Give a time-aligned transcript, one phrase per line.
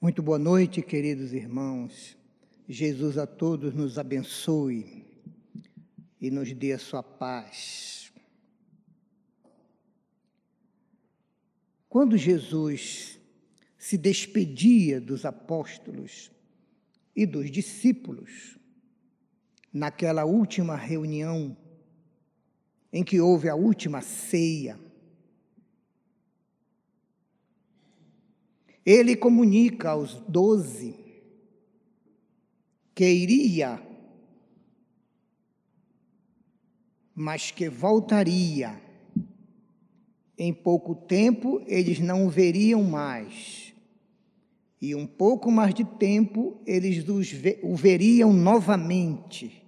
[0.00, 2.16] Muito boa noite, queridos irmãos.
[2.68, 5.04] Jesus a todos nos abençoe
[6.20, 8.12] e nos dê a sua paz.
[11.88, 13.18] Quando Jesus
[13.76, 16.30] se despedia dos apóstolos
[17.16, 18.56] e dos discípulos,
[19.72, 21.56] naquela última reunião
[22.92, 24.78] em que houve a última ceia,
[28.90, 30.94] ele comunica aos doze
[32.94, 33.82] que iria,
[37.14, 38.80] mas que voltaria.
[40.38, 43.74] Em pouco tempo eles não o veriam mais.
[44.80, 47.04] E um pouco mais de tempo eles
[47.62, 49.62] o veriam novamente.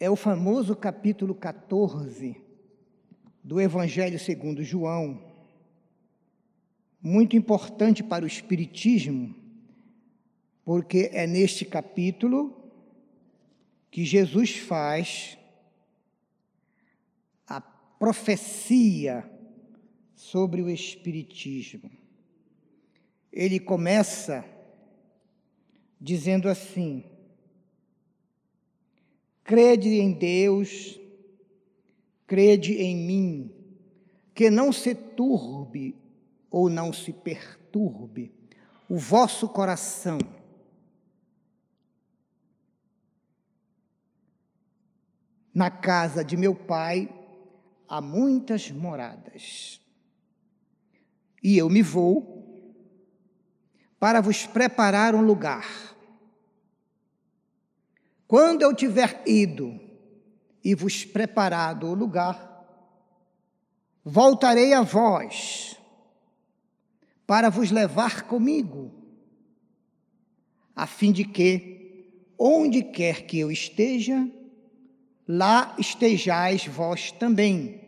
[0.00, 2.51] É o famoso capítulo 14
[3.42, 5.20] do Evangelho segundo João,
[7.00, 9.34] muito importante para o Espiritismo,
[10.64, 12.56] porque é neste capítulo
[13.90, 15.36] que Jesus faz
[17.46, 19.28] a profecia
[20.14, 21.90] sobre o Espiritismo.
[23.32, 24.44] Ele começa
[26.00, 27.04] dizendo assim:
[29.42, 31.01] crede em Deus
[32.32, 33.54] crede em mim,
[34.34, 35.94] que não se turbe
[36.50, 38.32] ou não se perturbe
[38.88, 40.16] o vosso coração.
[45.52, 47.06] Na casa de meu pai
[47.86, 49.78] há muitas moradas.
[51.42, 52.82] E eu me vou
[54.00, 55.94] para vos preparar um lugar.
[58.26, 59.91] Quando eu tiver ido
[60.64, 62.50] e vos preparado o lugar,
[64.04, 65.76] voltarei a vós
[67.26, 68.92] para vos levar comigo,
[70.74, 74.28] a fim de que, onde quer que eu esteja,
[75.26, 77.80] lá estejais vós também.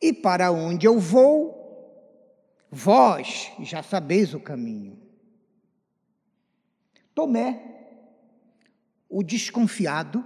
[0.00, 1.64] E para onde eu vou,
[2.70, 5.00] vós já sabeis o caminho.
[7.14, 7.62] Tomé,
[9.08, 10.24] o desconfiado,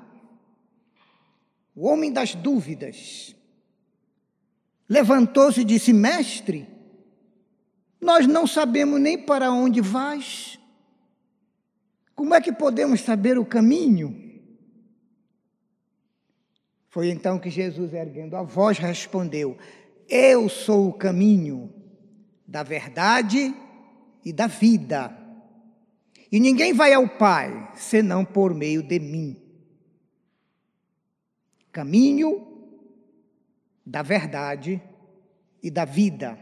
[1.78, 3.36] o homem das dúvidas,
[4.88, 6.68] levantou-se e disse: Mestre,
[8.00, 10.58] nós não sabemos nem para onde vais.
[12.16, 14.42] Como é que podemos saber o caminho?
[16.88, 19.56] Foi então que Jesus, erguendo a voz, respondeu:
[20.08, 21.72] Eu sou o caminho
[22.44, 23.54] da verdade
[24.24, 25.16] e da vida.
[26.32, 29.47] E ninguém vai ao Pai senão por meio de mim
[31.72, 32.46] caminho
[33.84, 34.82] da verdade
[35.62, 36.38] e da vida.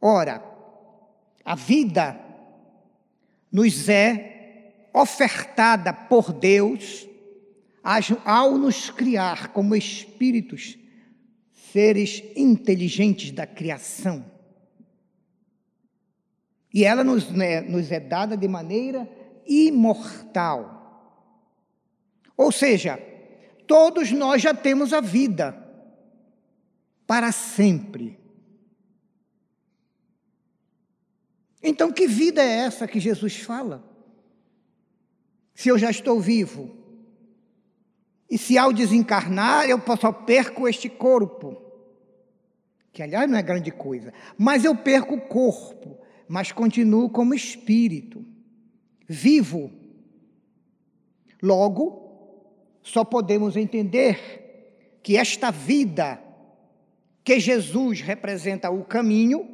[0.00, 0.42] Ora,
[1.44, 2.20] a vida
[3.50, 7.08] nos é ofertada por Deus
[8.24, 10.78] ao nos criar como espíritos,
[11.72, 14.24] seres inteligentes da criação.
[16.72, 19.08] E ela nos, né, nos é dada de maneira
[19.46, 20.76] imortal.
[22.36, 23.02] Ou seja,
[23.68, 25.54] todos nós já temos a vida
[27.06, 28.18] para sempre.
[31.62, 33.84] Então, que vida é essa que Jesus fala?
[35.54, 36.74] Se eu já estou vivo,
[38.30, 41.60] e se ao desencarnar eu só perco este corpo,
[42.92, 48.24] que aliás não é grande coisa, mas eu perco o corpo, mas continuo como espírito,
[49.06, 49.72] vivo.
[51.42, 52.07] Logo,
[52.88, 56.18] só podemos entender que esta vida
[57.22, 59.46] que Jesus representa o caminho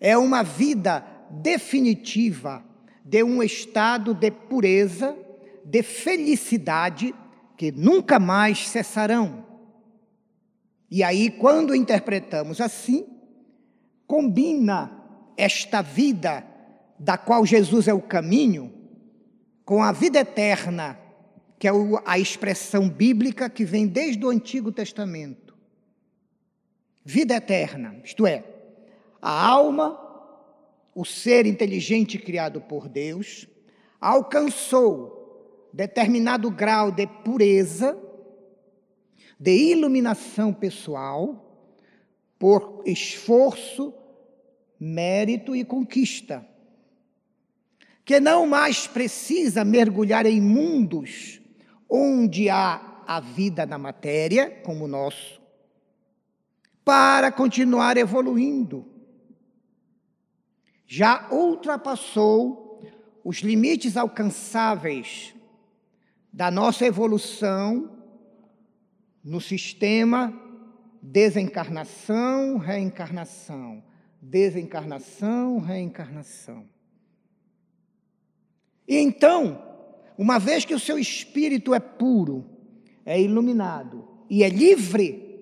[0.00, 2.64] é uma vida definitiva
[3.04, 5.14] de um estado de pureza,
[5.62, 7.14] de felicidade
[7.58, 9.44] que nunca mais cessarão.
[10.90, 13.06] E aí, quando interpretamos assim,
[14.06, 14.90] combina
[15.36, 16.42] esta vida
[16.98, 18.72] da qual Jesus é o caminho
[19.62, 21.05] com a vida eterna
[21.58, 21.70] que é
[22.04, 25.56] a expressão bíblica que vem desde o Antigo Testamento.
[27.04, 28.44] Vida eterna, isto é,
[29.22, 29.98] a alma,
[30.94, 33.48] o ser inteligente criado por Deus,
[34.00, 37.98] alcançou determinado grau de pureza,
[39.38, 41.42] de iluminação pessoal,
[42.38, 43.94] por esforço,
[44.78, 46.46] mérito e conquista,
[48.04, 51.40] que não mais precisa mergulhar em mundos
[51.88, 55.40] onde há a vida na matéria, como o nosso,
[56.84, 58.84] para continuar evoluindo.
[60.86, 62.82] Já ultrapassou
[63.24, 65.34] os limites alcançáveis
[66.32, 67.96] da nossa evolução
[69.24, 70.32] no sistema
[71.02, 73.82] desencarnação, reencarnação,
[74.20, 76.68] desencarnação, reencarnação.
[78.88, 79.75] E então,
[80.18, 82.44] uma vez que o seu espírito é puro,
[83.04, 85.40] é iluminado e é livre,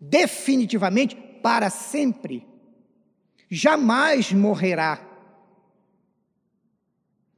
[0.00, 2.46] definitivamente, para sempre,
[3.48, 5.00] jamais morrerá.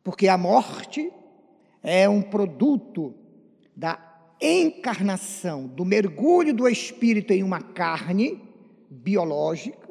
[0.02, 1.12] Porque a morte
[1.82, 3.14] é um produto
[3.74, 3.98] da
[4.40, 8.40] encarnação, do mergulho do espírito em uma carne
[8.88, 9.86] biológica,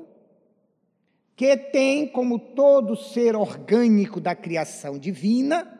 [1.35, 5.74] que tem, como todo ser orgânico da criação divina,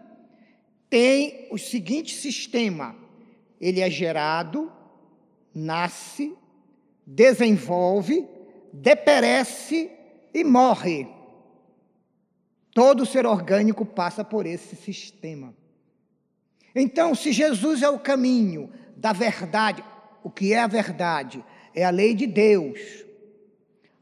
[0.90, 2.96] tem o seguinte sistema:
[3.60, 4.72] ele é gerado,
[5.54, 6.36] nasce,
[7.06, 8.28] desenvolve,
[8.72, 9.92] deperece
[10.34, 11.08] e morre.
[12.74, 15.56] Todo ser orgânico passa por esse sistema.
[16.76, 19.82] Então, se Jesus é o caminho da verdade,
[20.22, 21.44] o que é a verdade?
[21.74, 22.80] É a lei de Deus.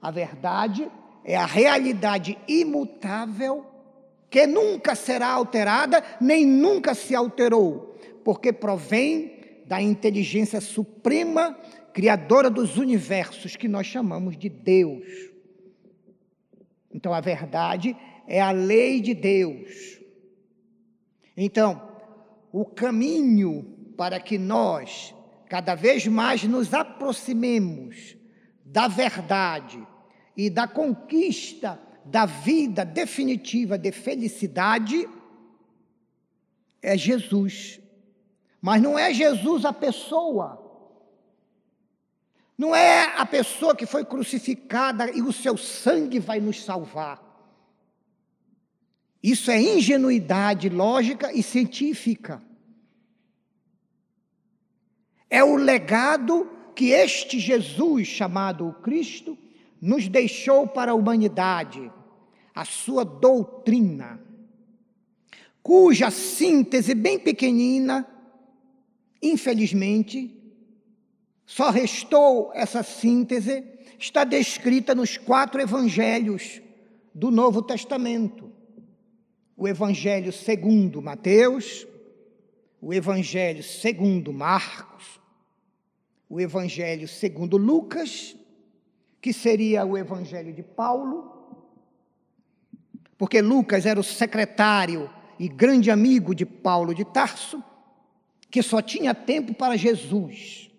[0.02, 0.90] A verdade
[1.24, 3.73] é a realidade imutável
[4.34, 11.56] que nunca será alterada, nem nunca se alterou, porque provém da inteligência suprema,
[11.94, 15.06] criadora dos universos, que nós chamamos de Deus.
[16.92, 17.96] Então, a verdade
[18.28, 20.02] é a lei de Deus.
[21.38, 21.88] Então,
[22.52, 25.14] o caminho para que nós
[25.48, 28.18] cada vez mais nos aproximemos
[28.66, 29.80] da verdade
[30.36, 35.08] e da conquista da vida definitiva de felicidade
[36.82, 37.80] é Jesus.
[38.62, 40.60] Mas não é Jesus a pessoa.
[42.58, 47.22] Não é a pessoa que foi crucificada e o seu sangue vai nos salvar.
[49.22, 52.42] Isso é ingenuidade lógica e científica.
[55.30, 59.38] É o legado que este Jesus, chamado Cristo,
[59.84, 61.92] nos deixou para a humanidade,
[62.56, 64.18] a sua doutrina,
[65.62, 68.08] cuja síntese bem pequenina,
[69.22, 70.34] infelizmente,
[71.46, 73.62] só restou essa síntese,
[74.00, 76.62] está descrita nos quatro evangelhos
[77.14, 78.54] do Novo Testamento.
[79.58, 81.86] O Evangelho segundo Mateus,
[82.82, 85.20] o Evangelho segundo Marcos,
[86.30, 88.38] o Evangelho segundo Lucas,
[89.24, 91.32] que seria o Evangelho de Paulo,
[93.18, 95.10] porque Lucas era o secretário
[95.40, 97.64] e grande amigo de Paulo de Tarso,
[98.52, 100.70] que só tinha tempo para Jesus.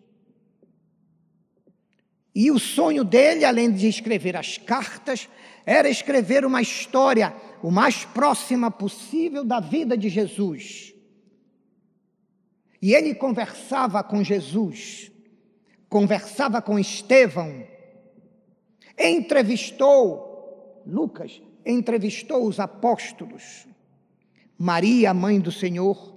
[2.35, 5.26] E o sonho dele, além de escrever as cartas,
[5.64, 10.93] era escrever uma história o mais próxima possível da vida de Jesus.
[12.82, 15.11] E ele conversava com Jesus,
[15.88, 17.73] conversava com Estevão,
[18.99, 23.67] entrevistou, Lucas, entrevistou os apóstolos,
[24.58, 26.14] Maria, mãe do Senhor,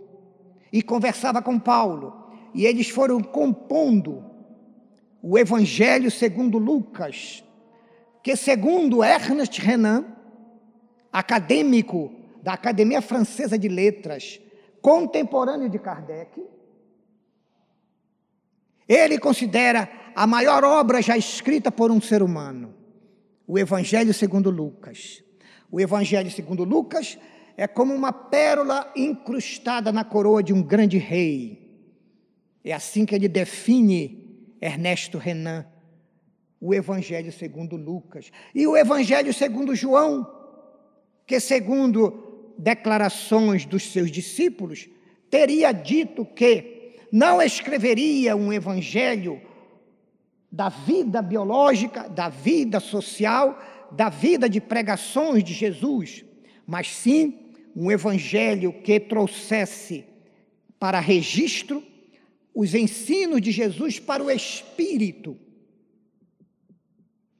[0.71, 2.13] e conversava com Paulo.
[2.53, 4.23] E eles foram compondo
[5.21, 7.43] o Evangelho segundo Lucas,
[8.23, 10.05] que segundo Ernest Renan,
[11.11, 14.39] acadêmico da Academia Francesa de Letras,
[14.81, 16.45] contemporâneo de Kardec,
[18.87, 22.73] ele considera a maior obra já escrita por um ser humano,
[23.45, 25.23] o Evangelho segundo Lucas.
[25.71, 27.19] O Evangelho segundo Lucas
[27.55, 31.71] é como uma pérola incrustada na coroa de um grande rei.
[32.63, 35.67] É assim que ele define Ernesto Renan,
[36.59, 38.31] o Evangelho segundo Lucas.
[38.55, 40.27] E o Evangelho segundo João,
[41.27, 44.89] que, segundo declarações dos seus discípulos,
[45.29, 49.39] teria dito que não escreveria um evangelho
[50.51, 53.59] da vida biológica, da vida social,
[53.91, 56.23] da vida de pregações de Jesus,
[56.65, 60.05] mas sim um evangelho que trouxesse
[60.79, 61.83] para registro
[62.53, 65.37] os ensinos de Jesus para o espírito.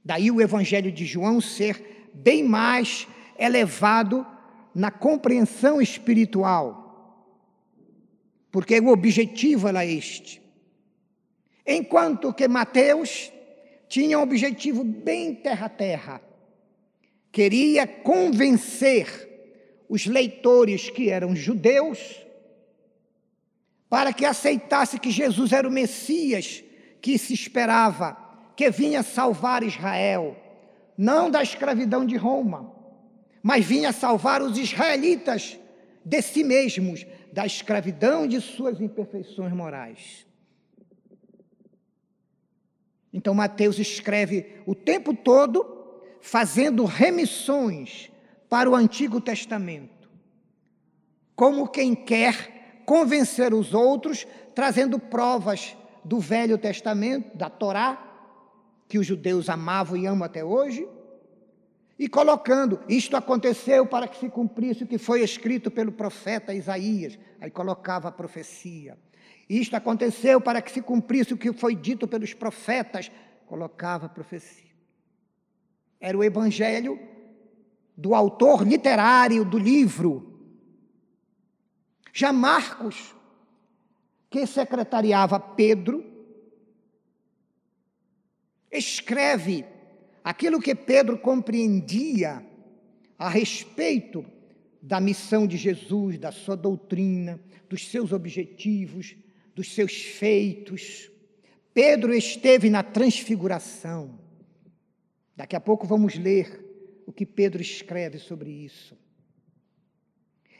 [0.06, 4.26] Daí o evangelho de João ser bem mais elevado
[4.74, 7.26] na compreensão espiritual,
[8.52, 10.42] porque o objetivo era este.
[11.67, 13.29] Enquanto que Mateus
[13.89, 16.21] tinha um objetivo bem terra-terra,
[17.29, 19.27] queria convencer
[19.89, 22.25] os leitores que eram judeus
[23.89, 26.63] para que aceitasse que Jesus era o Messias
[27.01, 28.17] que se esperava,
[28.55, 30.36] que vinha salvar Israel,
[30.97, 32.74] não da escravidão de Roma,
[33.43, 35.57] mas vinha salvar os israelitas
[36.03, 40.25] de si mesmos, da escravidão de suas imperfeições morais.
[43.14, 45.66] Então Mateus escreve o tempo todo
[46.22, 48.12] fazendo remissões
[48.50, 50.10] para o Antigo Testamento,
[51.36, 58.04] como quem quer convencer os outros, trazendo provas do Velho Testamento, da Torá,
[58.88, 60.88] que os judeus amavam e amam até hoje,
[62.00, 67.18] e colocando, isto aconteceu para que se cumprisse o que foi escrito pelo profeta Isaías.
[67.42, 68.98] Aí colocava a profecia.
[69.50, 73.12] Isto aconteceu para que se cumprisse o que foi dito pelos profetas.
[73.46, 74.72] Colocava a profecia.
[76.00, 77.00] Era o evangelho
[77.96, 80.39] do autor literário do livro.
[82.13, 83.16] Já Marcos,
[84.30, 86.04] que secretariava Pedro,
[88.72, 89.66] escreve
[90.24, 92.46] aquilo que Pedro compreendia
[93.18, 94.25] a respeito
[94.82, 97.39] da missão de Jesus, da sua doutrina,
[97.70, 99.16] dos seus objetivos,
[99.58, 101.10] dos seus feitos.
[101.74, 104.20] Pedro esteve na transfiguração.
[105.36, 106.64] Daqui a pouco vamos ler
[107.08, 108.96] o que Pedro escreve sobre isso.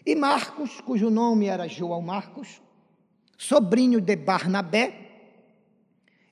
[0.04, 2.60] E Marcos, cujo nome era João Marcos,
[3.38, 5.04] sobrinho de Barnabé,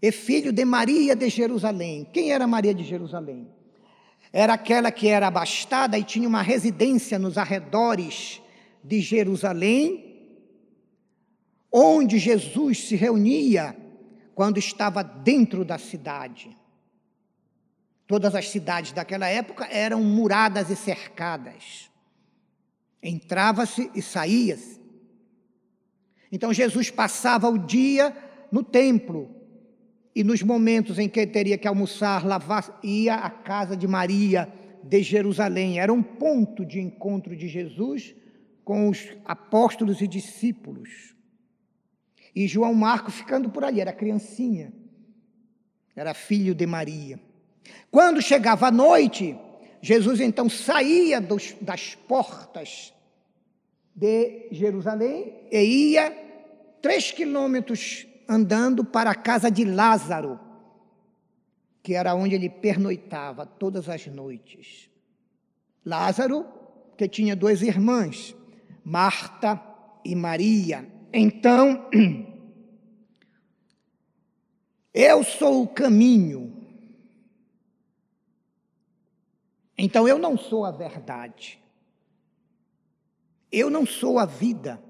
[0.01, 2.07] e filho de Maria de Jerusalém.
[2.11, 3.47] Quem era Maria de Jerusalém?
[4.33, 8.41] Era aquela que era abastada e tinha uma residência nos arredores
[8.83, 10.04] de Jerusalém,
[11.77, 13.75] onde Jesus se reunia
[14.33, 16.55] quando estava dentro da cidade.
[18.07, 21.91] Todas as cidades daquela época eram muradas e cercadas.
[23.03, 24.79] Entrava-se e saía-se.
[26.31, 28.15] Então Jesus passava o dia
[28.49, 29.35] no templo,
[30.15, 34.47] e nos momentos em que teria que almoçar, lavar, ia à casa de Maria
[34.81, 35.77] de Jerusalém.
[35.77, 38.15] Era um ponto de encontro de Jesus
[38.63, 41.14] com os apóstolos e discípulos.
[42.35, 44.73] E João Marco ficando por ali, era criancinha,
[45.95, 47.19] era filho de Maria.
[47.89, 49.37] Quando chegava a noite,
[49.81, 52.93] Jesus então saía dos, das portas
[53.95, 56.11] de Jerusalém e ia
[56.81, 60.39] três quilômetros andando para a casa de Lázaro,
[61.81, 64.89] que era onde ele pernoitava todas as noites.
[65.85, 66.45] Lázaro,
[66.97, 68.35] que tinha duas irmãs,
[68.83, 69.61] Marta
[70.03, 70.94] e Maria.
[71.17, 71.89] Então,
[74.93, 76.53] eu sou o caminho.
[79.77, 81.59] Então eu não sou a verdade.
[83.51, 84.83] Eu não sou a vida.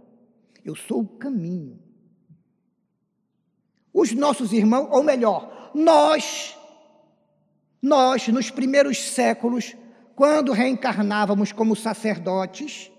[0.63, 1.85] Eu sou o caminho
[3.95, 6.57] os nossos irmãos, ou melhor, nós,
[7.81, 9.73] nós, nos primeiros séculos,
[10.13, 12.91] quando reencarnávamos como sacerdotes,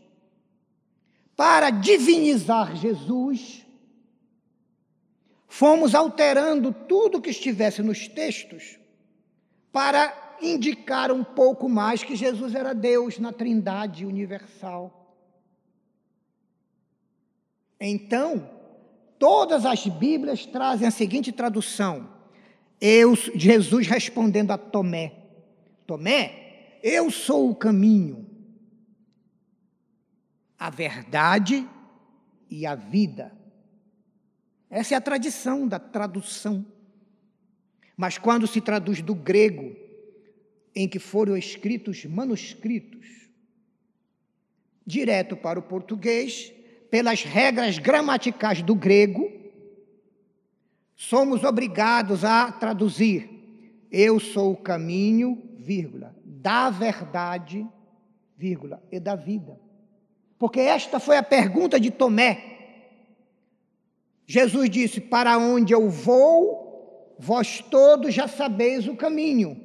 [1.36, 3.64] para divinizar Jesus,
[5.46, 8.78] fomos alterando tudo que estivesse nos textos
[9.70, 15.14] para indicar um pouco mais que Jesus era Deus na Trindade universal.
[17.78, 18.56] Então,
[19.18, 22.08] Todas as Bíblias trazem a seguinte tradução:
[22.80, 25.12] eu, Jesus respondendo a Tomé:
[25.86, 28.26] Tomé, eu sou o caminho,
[30.58, 31.68] a verdade
[32.50, 33.32] e a vida.
[34.70, 36.64] Essa é a tradição da tradução.
[37.96, 39.74] Mas quando se traduz do grego,
[40.74, 43.06] em que foram escritos manuscritos,
[44.86, 46.52] direto para o português,
[46.90, 49.32] pelas regras gramaticais do grego,
[50.94, 53.28] somos obrigados a traduzir:
[53.90, 57.66] Eu sou o caminho, vírgula, da verdade,
[58.36, 59.65] vírgula, e da vida.
[60.38, 62.56] Porque esta foi a pergunta de Tomé.
[64.26, 69.60] Jesus disse: Para onde eu vou, vós todos já sabeis o caminho.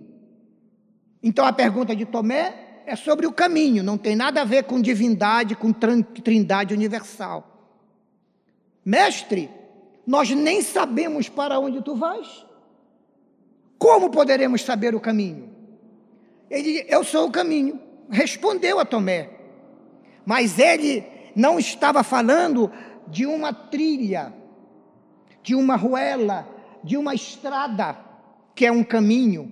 [1.22, 4.82] Então a pergunta de Tomé é sobre o caminho, não tem nada a ver com
[4.82, 7.48] divindade, com trindade universal.
[8.84, 9.50] Mestre,
[10.06, 12.46] nós nem sabemos para onde tu vais.
[13.78, 15.50] Como poderemos saber o caminho?
[16.50, 19.41] Ele, eu sou o caminho, respondeu a Tomé.
[20.26, 21.04] Mas ele
[21.36, 22.72] não estava falando
[23.08, 24.34] de uma trilha,
[25.44, 26.48] de uma ruela,
[26.84, 27.98] de uma estrada,
[28.56, 29.52] que é um caminho.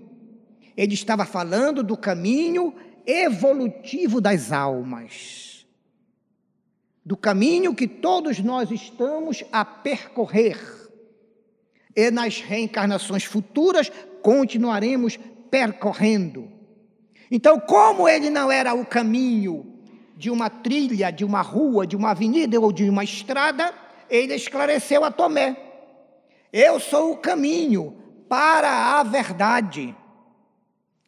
[0.75, 2.73] Ele estava falando do caminho
[3.05, 5.65] evolutivo das almas,
[7.03, 10.57] do caminho que todos nós estamos a percorrer.
[11.95, 15.17] E nas reencarnações futuras, continuaremos
[15.49, 16.49] percorrendo.
[17.31, 19.78] Então, como ele não era o caminho
[20.19, 23.73] de uma trilha, de uma rua, de uma avenida ou de uma estrada,
[24.09, 25.55] ele esclareceu a Tomé:
[26.51, 27.95] Eu sou o caminho
[28.27, 29.95] para a verdade.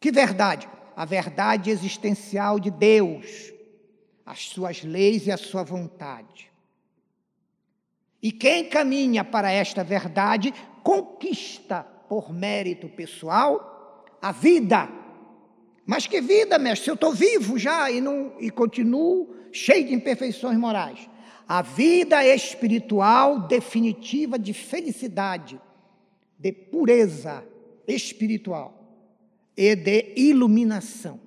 [0.00, 0.66] Que verdade?
[0.96, 3.52] A verdade existencial de Deus,
[4.24, 6.50] as suas leis e a sua vontade.
[8.22, 14.88] E quem caminha para esta verdade conquista por mérito pessoal a vida.
[15.84, 16.84] Mas que vida, mestre?
[16.84, 21.08] Se eu estou vivo já e, não, e continuo cheio de imperfeições morais.
[21.46, 25.60] A vida espiritual definitiva de felicidade,
[26.38, 27.44] de pureza
[27.86, 28.82] espiritual
[29.56, 31.20] e de iluminação.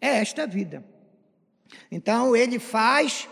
[0.00, 0.84] É esta a vida.
[1.90, 3.28] Então ele faz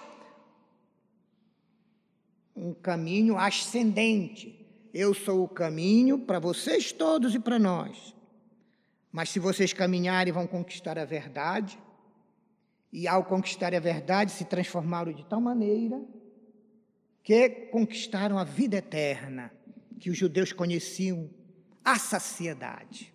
[2.54, 4.66] um caminho ascendente.
[4.92, 8.14] Eu sou o caminho para vocês todos e para nós.
[9.10, 11.78] Mas se vocês caminharem, vão conquistar a verdade.
[12.92, 16.00] E ao conquistar a verdade, se transformaram de tal maneira
[17.22, 19.52] que conquistaram a vida eterna,
[20.00, 21.28] que os judeus conheciam
[21.84, 23.12] a saciedade.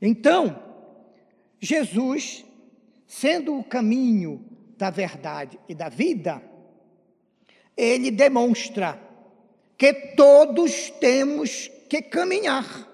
[0.00, 0.62] Então,
[1.58, 2.44] Jesus,
[3.06, 4.44] sendo o caminho
[4.76, 6.42] da verdade e da vida,
[7.74, 9.00] ele demonstra
[9.78, 12.85] que todos temos que caminhar.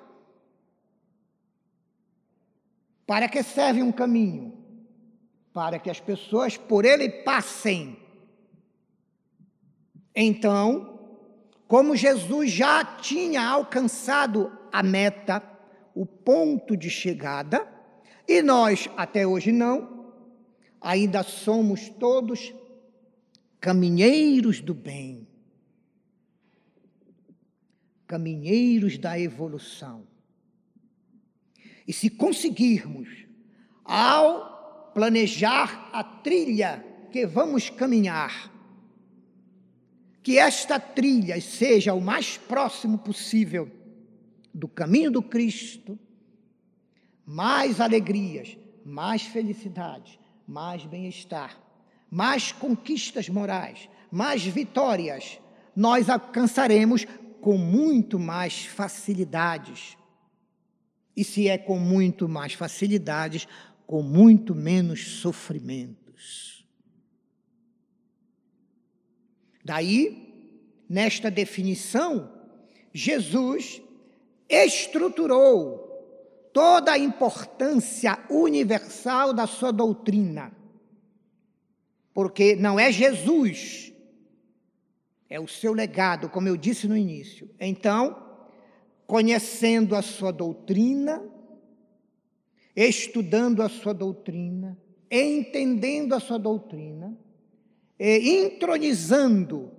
[3.12, 4.54] Para que serve um caminho?
[5.52, 7.98] Para que as pessoas por ele passem.
[10.16, 10.98] Então,
[11.68, 15.42] como Jesus já tinha alcançado a meta,
[15.94, 17.70] o ponto de chegada,
[18.26, 20.10] e nós até hoje não,
[20.80, 22.54] ainda somos todos
[23.60, 25.28] caminheiros do bem,
[28.06, 30.10] caminheiros da evolução.
[31.86, 33.08] E se conseguirmos,
[33.84, 38.50] ao planejar a trilha que vamos caminhar,
[40.22, 43.70] que esta trilha seja o mais próximo possível
[44.54, 45.98] do caminho do Cristo,
[47.26, 51.58] mais alegrias, mais felicidade, mais bem-estar,
[52.10, 55.40] mais conquistas morais, mais vitórias,
[55.74, 57.06] nós alcançaremos
[57.40, 59.96] com muito mais facilidades.
[61.16, 63.46] E se é com muito mais facilidades,
[63.86, 66.66] com muito menos sofrimentos.
[69.64, 72.32] Daí, nesta definição,
[72.92, 73.80] Jesus
[74.48, 75.88] estruturou
[76.52, 80.52] toda a importância universal da sua doutrina.
[82.12, 83.92] Porque não é Jesus,
[85.30, 87.48] é o seu legado, como eu disse no início.
[87.58, 88.21] Então,
[89.06, 91.22] conhecendo a sua doutrina,
[92.74, 94.78] estudando a sua doutrina,
[95.10, 97.16] entendendo a sua doutrina,
[97.98, 99.70] e entronizando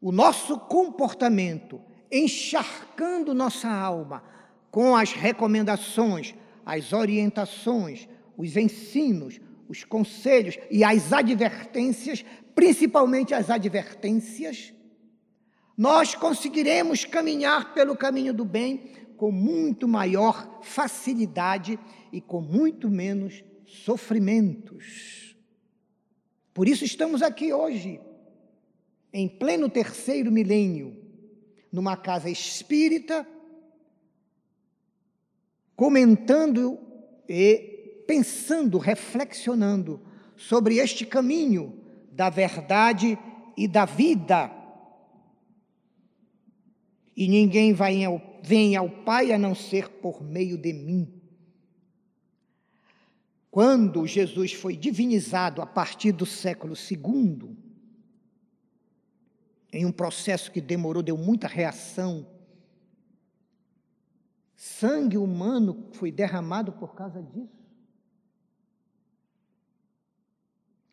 [0.00, 1.80] o nosso comportamento
[2.14, 4.22] encharcando nossa alma
[4.70, 14.72] com as recomendações, as orientações, os ensinos, os conselhos e as advertências, principalmente as advertências,
[15.76, 21.78] nós conseguiremos caminhar pelo caminho do bem com muito maior facilidade
[22.12, 25.36] e com muito menos sofrimentos.
[26.52, 28.00] Por isso estamos aqui hoje,
[29.12, 30.96] em pleno terceiro milênio,
[31.72, 33.26] numa casa espírita,
[35.74, 36.78] comentando
[37.28, 40.00] e pensando, reflexionando
[40.36, 41.80] sobre este caminho
[42.12, 43.18] da verdade
[43.56, 44.63] e da vida.
[47.16, 51.08] E ninguém vai ao, vem ao Pai a não ser por meio de mim.
[53.50, 57.56] Quando Jesus foi divinizado a partir do século II,
[59.72, 62.26] em um processo que demorou, deu muita reação.
[64.56, 67.64] Sangue humano foi derramado por causa disso.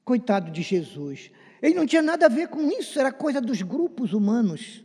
[0.03, 1.31] Coitado de Jesus.
[1.61, 4.83] Ele não tinha nada a ver com isso, era coisa dos grupos humanos.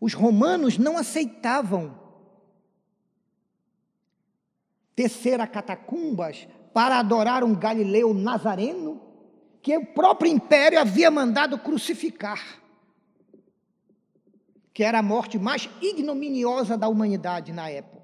[0.00, 1.98] Os romanos não aceitavam
[4.94, 9.00] descer a catacumbas para adorar um galileu nazareno
[9.62, 12.60] que o próprio império havia mandado crucificar,
[14.72, 17.98] que era a morte mais ignominiosa da humanidade na época.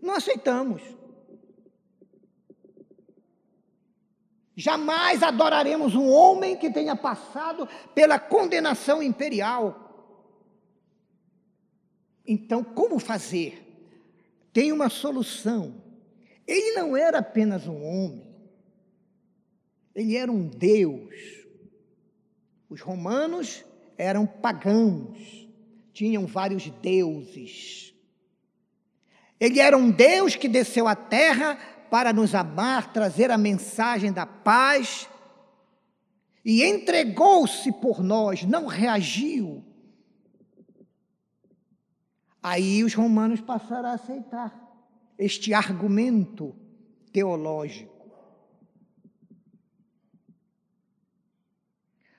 [0.00, 0.82] Não aceitamos.
[4.54, 9.91] Jamais adoraremos um homem que tenha passado pela condenação imperial.
[12.26, 13.62] Então, como fazer?
[14.52, 15.82] Tem uma solução.
[16.46, 18.26] Ele não era apenas um homem,
[19.94, 21.14] ele era um Deus.
[22.68, 23.64] Os romanos
[23.96, 25.48] eram pagãos,
[25.92, 27.94] tinham vários deuses.
[29.38, 31.56] Ele era um Deus que desceu à terra
[31.90, 35.08] para nos amar, trazer a mensagem da paz
[36.44, 39.64] e entregou-se por nós, não reagiu.
[42.42, 44.52] Aí os romanos passaram a aceitar
[45.18, 46.54] este argumento
[47.12, 47.92] teológico.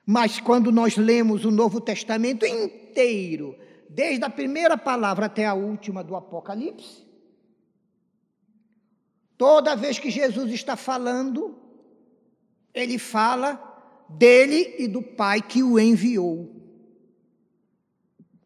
[0.06, 3.56] Mas quando nós lemos o Novo Testamento inteiro,
[3.88, 7.04] desde a primeira palavra até a última do Apocalipse,
[9.36, 11.58] Toda vez que Jesus está falando,
[12.72, 13.60] ele fala
[14.08, 16.53] dele e do Pai que o enviou.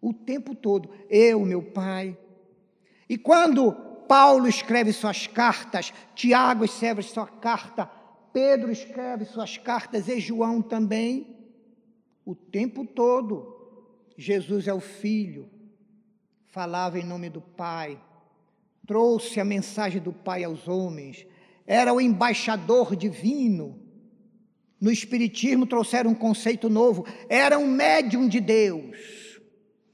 [0.00, 2.16] O tempo todo, eu, meu Pai.
[3.08, 3.72] E quando
[4.08, 7.87] Paulo escreve suas cartas, Tiago escreve sua carta,
[8.32, 11.37] Pedro escreve suas cartas e João também,
[12.24, 13.56] o tempo todo,
[14.16, 15.48] Jesus é o Filho,
[16.46, 18.00] falava em nome do Pai
[18.88, 21.26] trouxe a mensagem do Pai aos homens,
[21.66, 23.78] era o embaixador divino.
[24.80, 28.96] No Espiritismo trouxeram um conceito novo, era um médium de Deus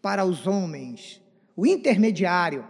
[0.05, 1.19] para os homens,
[1.57, 2.69] o intermediário.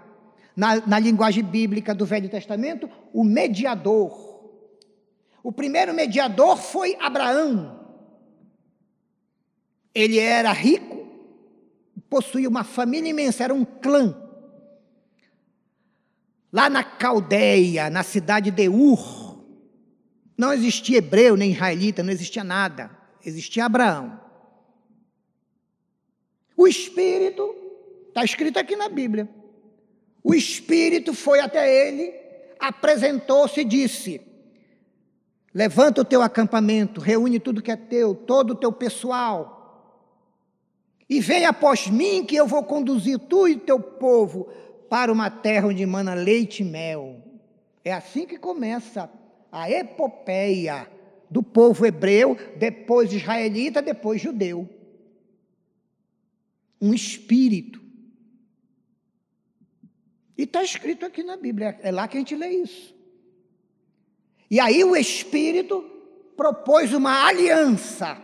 [0.54, 4.52] Na, na linguagem bíblica do Velho Testamento, o mediador.
[5.42, 7.80] O primeiro mediador foi Abraão.
[9.92, 11.08] Ele era rico,
[12.08, 14.16] possuía uma família imensa, era um clã.
[16.52, 19.44] Lá na Caldeia, na cidade de Ur,
[20.38, 22.96] não existia hebreu nem israelita, não existia nada.
[23.24, 24.23] Existia Abraão.
[26.56, 27.54] O Espírito,
[28.08, 29.28] está escrito aqui na Bíblia.
[30.22, 32.14] O Espírito foi até ele,
[32.58, 34.20] apresentou-se e disse:
[35.52, 39.54] Levanta o teu acampamento, reúne tudo que é teu, todo o teu pessoal,
[41.08, 44.48] e vem após mim, que eu vou conduzir tu e teu povo
[44.88, 47.16] para uma terra onde mana leite e mel.
[47.84, 49.10] É assim que começa
[49.52, 50.88] a epopeia
[51.30, 54.68] do povo hebreu, depois israelita, depois judeu.
[56.84, 57.80] Um espírito.
[60.36, 62.94] E está escrito aqui na Bíblia, é lá que a gente lê isso.
[64.50, 65.82] E aí o Espírito
[66.36, 68.20] propôs uma aliança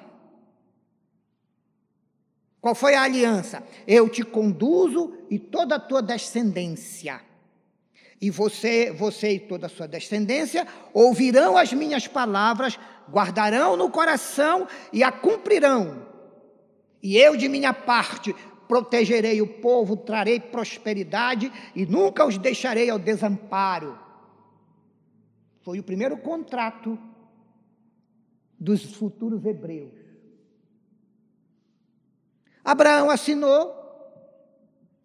[2.61, 3.63] qual foi a aliança?
[3.87, 7.21] Eu te conduzo e toda a tua descendência.
[8.21, 12.79] E você, você e toda a sua descendência ouvirão as minhas palavras,
[13.11, 16.07] guardarão no coração e a cumprirão.
[17.03, 18.37] E eu, de minha parte,
[18.71, 23.99] protegerei o povo, trarei prosperidade e nunca os deixarei ao desamparo.
[25.63, 26.97] Foi o primeiro contrato
[28.57, 29.91] dos futuros hebreus.
[32.65, 33.75] Abraão assinou,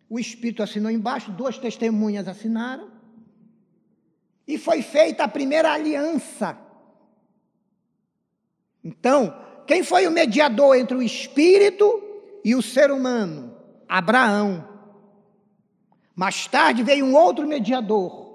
[0.07, 2.91] o Espírito assinou embaixo, duas testemunhas assinaram,
[4.47, 6.55] e foi feita a primeira aliança.
[8.83, 12.03] Então, quem foi o mediador entre o Espírito
[12.43, 13.54] e o ser humano?
[13.87, 14.67] Abraão.
[16.15, 18.25] Mais tarde veio um outro mediador.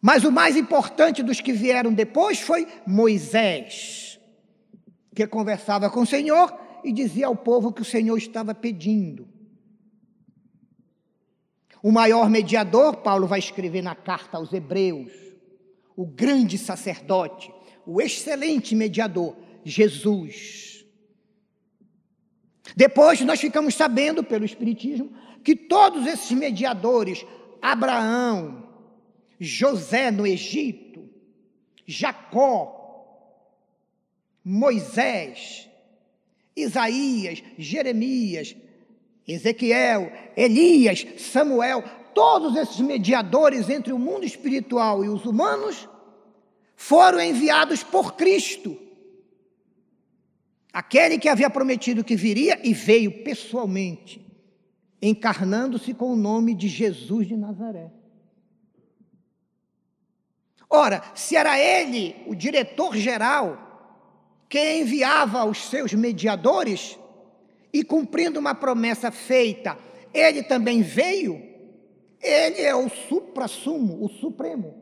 [0.00, 4.18] Mas o mais importante dos que vieram depois foi Moisés,
[5.14, 9.28] que conversava com o Senhor e dizia ao povo que o Senhor estava pedindo.
[11.82, 15.12] O maior mediador, Paulo vai escrever na carta aos Hebreus,
[15.96, 17.52] o grande sacerdote,
[17.86, 20.69] o excelente mediador, Jesus.
[22.76, 27.24] Depois nós ficamos sabendo pelo Espiritismo que todos esses mediadores,
[27.60, 28.68] Abraão,
[29.40, 31.08] José no Egito,
[31.86, 32.76] Jacó,
[34.44, 35.68] Moisés,
[36.56, 38.54] Isaías, Jeremias,
[39.26, 45.88] Ezequiel, Elias, Samuel, todos esses mediadores entre o mundo espiritual e os humanos
[46.76, 48.76] foram enviados por Cristo.
[50.72, 54.24] Aquele que havia prometido que viria e veio pessoalmente,
[55.02, 57.90] encarnando-se com o nome de Jesus de Nazaré.
[60.68, 63.66] Ora, se era ele o diretor geral
[64.48, 66.96] que enviava os seus mediadores
[67.72, 69.76] e cumprindo uma promessa feita,
[70.14, 71.42] ele também veio.
[72.20, 74.74] Ele é o supra-sumo, o supremo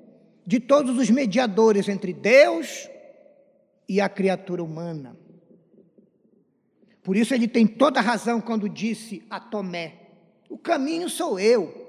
[0.46, 2.88] de todos os mediadores entre Deus
[3.88, 5.16] e a criatura humana.
[7.08, 9.94] Por isso ele tem toda razão quando disse a Tomé:
[10.46, 11.88] O caminho sou eu.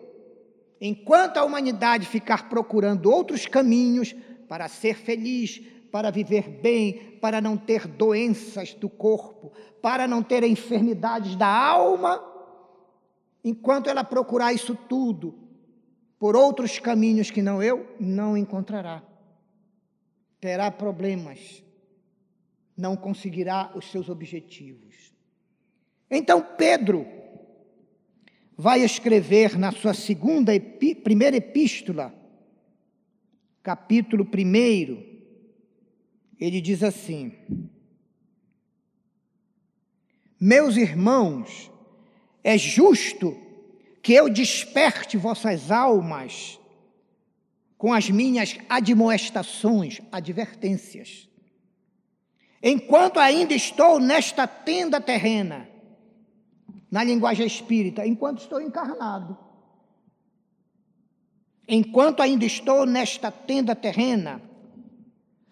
[0.79, 4.15] Enquanto a humanidade ficar procurando outros caminhos
[4.47, 5.59] para ser feliz,
[5.91, 9.51] para viver bem, para não ter doenças do corpo,
[9.81, 12.23] para não ter enfermidades da alma,
[13.43, 15.37] enquanto ela procurar isso tudo
[16.17, 19.03] por outros caminhos que não eu, não encontrará.
[20.39, 21.61] Terá problemas,
[22.77, 25.08] não conseguirá os seus objetivos.
[26.09, 27.05] Então Pedro
[28.57, 30.51] vai escrever na sua segunda
[31.03, 32.13] primeira epístola,
[33.63, 35.09] capítulo 1,
[36.39, 37.33] ele diz assim:
[40.39, 41.71] Meus irmãos,
[42.43, 43.37] é justo
[44.01, 46.59] que eu desperte vossas almas
[47.77, 51.29] com as minhas admoestações, advertências.
[52.61, 55.69] Enquanto ainda estou nesta tenda terrena,
[56.91, 59.37] na linguagem espírita, enquanto estou encarnado.
[61.67, 64.41] Enquanto ainda estou nesta tenda terrena,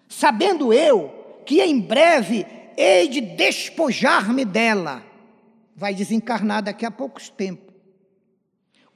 [0.10, 2.46] sabendo eu que em breve
[2.76, 5.04] hei de despojar-me dela,
[5.76, 7.76] vai desencarnar daqui a poucos tempos.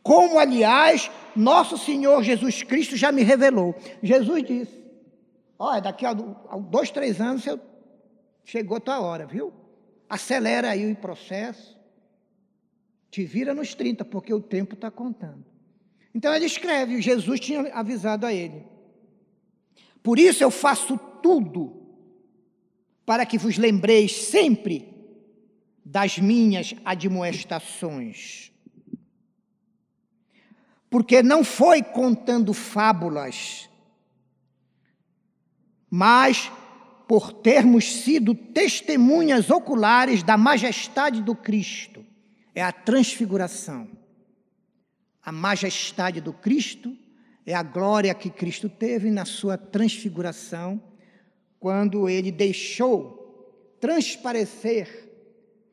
[0.02, 3.76] Como, aliás, nosso Senhor Jesus Cristo já me revelou.
[4.02, 4.82] Jesus disse:
[5.60, 7.46] Olha, daqui a dois, três anos
[8.44, 9.54] chegou a tua hora, viu?
[10.10, 11.80] Acelera aí o processo.
[13.12, 15.46] Te vira nos 30, porque o tempo está contando.
[16.16, 18.64] Então ele escreve, Jesus tinha avisado a ele.
[20.02, 21.76] Por isso eu faço tudo
[23.06, 24.88] para que vos lembreis sempre
[25.84, 28.50] das minhas admoestações.
[30.90, 33.70] Porque não foi contando fábulas,
[35.90, 36.50] mas
[37.08, 42.06] por termos sido testemunhas oculares da majestade do Cristo
[42.54, 43.88] é a transfiguração.
[45.24, 46.96] A majestade do Cristo
[47.46, 50.82] é a glória que Cristo teve na sua transfiguração,
[51.60, 55.10] quando ele deixou transparecer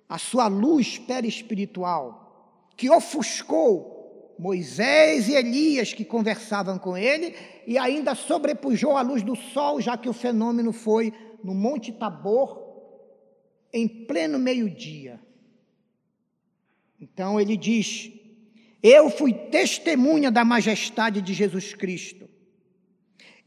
[0.09, 7.35] a sua luz perispiritual, que ofuscou Moisés e Elias que conversavam com ele
[7.67, 11.13] e ainda sobrepujou a luz do sol, já que o fenômeno foi
[11.43, 12.67] no Monte Tabor,
[13.73, 15.21] em pleno meio-dia.
[17.01, 18.11] Então ele diz:
[18.83, 22.29] Eu fui testemunha da majestade de Jesus Cristo.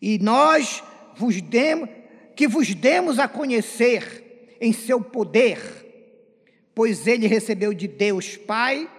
[0.02, 0.84] E nós
[1.16, 1.90] vos demos,
[2.36, 5.60] que vos demos a conhecer em seu poder,
[6.74, 8.90] pois ele recebeu de Deus Pai,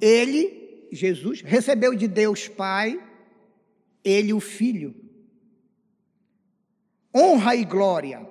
[0.00, 2.98] ele, Jesus, recebeu de Deus Pai,
[4.02, 4.94] ele o Filho.
[7.14, 8.26] Honra e glória,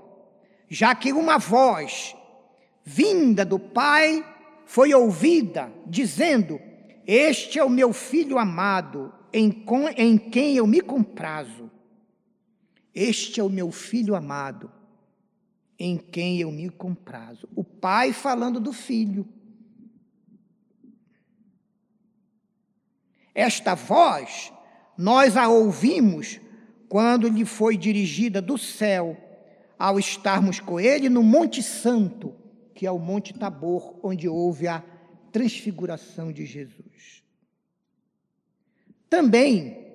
[0.70, 2.16] já que uma voz
[2.84, 4.26] vinda do Pai
[4.70, 6.62] foi ouvida, dizendo:
[7.08, 9.66] Este é o meu filho amado, em,
[9.98, 11.72] em quem eu me comprazo.
[12.94, 14.72] Este é o meu filho amado,
[15.80, 17.50] em quem eu me comprazo.
[17.56, 19.28] O pai falando do filho.
[23.34, 24.54] Esta voz,
[24.96, 26.40] nós a ouvimos
[26.88, 29.18] quando lhe foi dirigida do céu,
[29.80, 32.39] ao estarmos com ele no Monte Santo
[32.80, 34.82] que é o Monte Tabor, onde houve a
[35.34, 37.22] transfiguração de Jesus.
[39.10, 39.86] Também,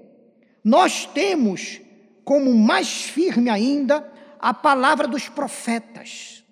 [0.62, 1.80] nós temos
[2.22, 4.06] como mais firme ainda
[4.38, 6.44] a palavra dos profetas.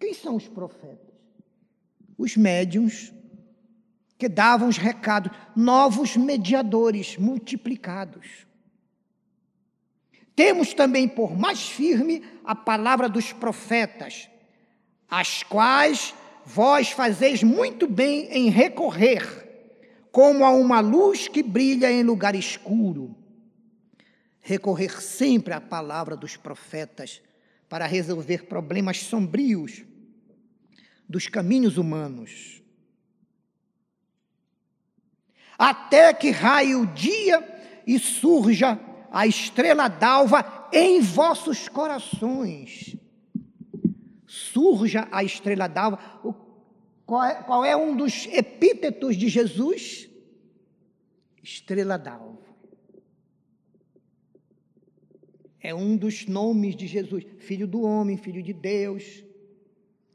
[0.00, 1.14] Quem são os profetas?
[2.18, 3.12] Os médiums
[4.18, 8.48] que davam os recados, novos mediadores multiplicados.
[10.34, 14.28] Temos também por mais firme a palavra dos profetas,
[15.10, 16.14] as quais
[16.44, 19.44] vós fazeis muito bem em recorrer,
[20.10, 23.16] como a uma luz que brilha em lugar escuro.
[24.40, 27.20] Recorrer sempre à palavra dos profetas
[27.68, 29.84] para resolver problemas sombrios
[31.08, 32.62] dos caminhos humanos.
[35.58, 37.42] Até que raie o dia
[37.86, 38.78] e surja
[39.10, 42.95] a estrela d'alva em vossos corações
[44.56, 45.98] surja a estrela d'alva.
[47.04, 50.08] Qual é, qual é um dos epítetos de Jesus?
[51.42, 52.46] Estrela d'alva.
[55.60, 57.24] É um dos nomes de Jesus.
[57.38, 59.22] Filho do homem, filho de Deus,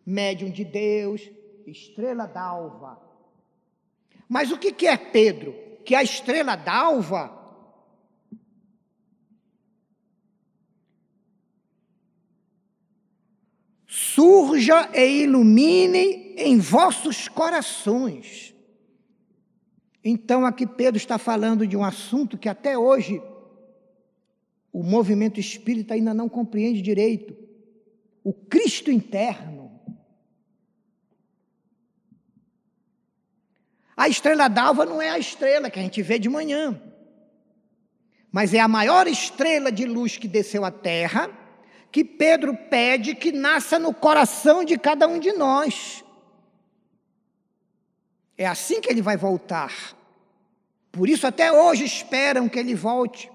[0.03, 1.29] médium de Deus,
[1.67, 2.99] estrela d'alva.
[4.27, 5.53] Mas o que é Pedro?
[5.85, 7.40] Que a estrela d'alva
[14.13, 18.53] surja e ilumine em vossos corações.
[20.03, 23.21] Então, aqui Pedro está falando de um assunto que até hoje
[24.73, 27.35] o movimento espírita ainda não compreende direito.
[28.23, 29.79] O Cristo interno.
[33.95, 36.81] A estrela d'alva não é a estrela que a gente vê de manhã,
[38.31, 41.29] mas é a maior estrela de luz que desceu à terra,
[41.91, 46.03] que Pedro pede que nasça no coração de cada um de nós.
[48.37, 49.95] É assim que ele vai voltar.
[50.91, 53.29] Por isso, até hoje esperam que ele volte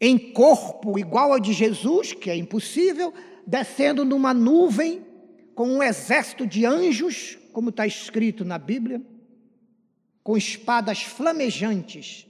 [0.00, 3.12] em corpo igual ao de Jesus, que é impossível,
[3.46, 5.04] descendo numa nuvem
[5.54, 9.02] com um exército de anjos, como está escrito na Bíblia,
[10.22, 12.26] com espadas flamejantes,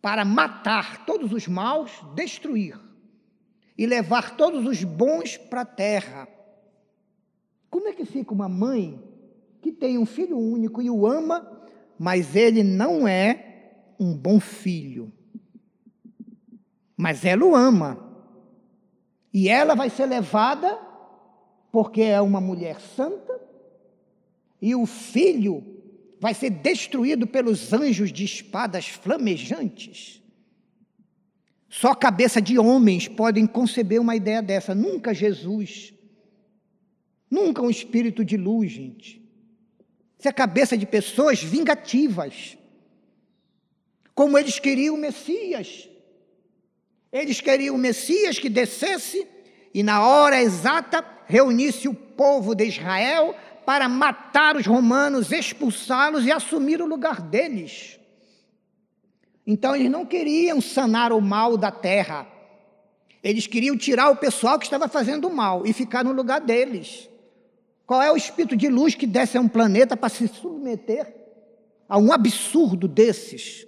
[0.00, 2.89] para matar todos os maus, destruir
[3.80, 6.28] e levar todos os bons para a terra.
[7.68, 9.02] Como é que fica uma mãe
[9.60, 11.66] que tem um filho único e o ama,
[11.98, 15.12] mas ele não é um bom filho?
[17.00, 17.98] mas ela o ama.
[19.32, 20.78] E ela vai ser levada,
[21.72, 23.40] porque é uma mulher santa,
[24.60, 25.64] e o filho
[26.20, 30.19] vai ser destruído pelos anjos de espadas flamejantes.
[31.70, 35.94] Só cabeça de homens podem conceber uma ideia dessa, nunca Jesus.
[37.30, 39.24] Nunca um espírito de luz, gente.
[40.18, 42.58] Isso é cabeça de pessoas vingativas.
[44.16, 45.88] Como eles queriam o Messias.
[47.12, 49.24] Eles queriam o Messias que descesse
[49.72, 53.32] e, na hora exata, reunisse o povo de Israel
[53.64, 57.99] para matar os romanos, expulsá-los e assumir o lugar deles.
[59.46, 62.26] Então, eles não queriam sanar o mal da terra.
[63.22, 67.08] Eles queriam tirar o pessoal que estava fazendo o mal e ficar no lugar deles.
[67.86, 71.12] Qual é o espírito de luz que desce a um planeta para se submeter
[71.88, 73.66] a um absurdo desses?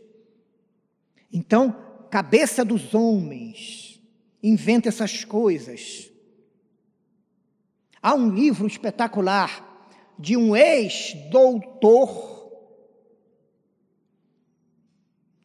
[1.32, 1.74] Então,
[2.10, 4.00] cabeça dos homens
[4.42, 6.10] inventa essas coisas.
[8.00, 9.68] Há um livro espetacular
[10.18, 12.31] de um ex-doutor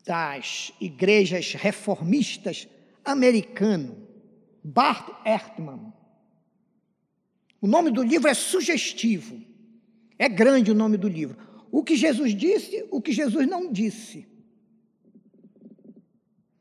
[0.08, 2.66] das igrejas reformistas
[3.04, 4.08] americano,
[4.64, 5.94] Bart Ehrman.
[7.60, 9.42] O nome do livro é sugestivo.
[10.18, 11.38] É grande o nome do livro.
[11.70, 14.26] O que Jesus disse, o que Jesus não disse.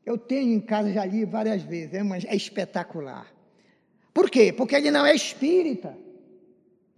[0.05, 3.33] Eu tenho em casa, já li várias vezes, é, mas é espetacular.
[4.13, 4.51] Por quê?
[4.51, 5.97] Porque ele não é espírita.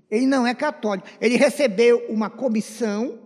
[0.09, 1.07] Ele não é católico.
[1.21, 3.19] Ele recebeu uma comissão,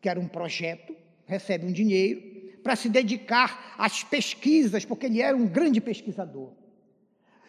[0.00, 0.89] que era um projeto,
[1.30, 2.20] recebe um dinheiro,
[2.62, 6.52] para se dedicar às pesquisas, porque ele era um grande pesquisador.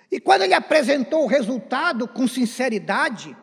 [0.09, 3.35] E quando ele apresentou o resultado com sinceridade,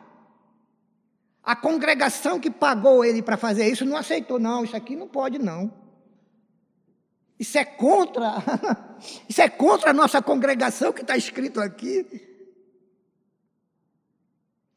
[1.43, 5.39] a congregação que pagou ele para fazer isso não aceitou, não, isso aqui não pode,
[5.39, 5.73] não.
[7.39, 8.35] Isso é contra,
[9.29, 12.07] isso é contra a nossa congregação que está escrito aqui.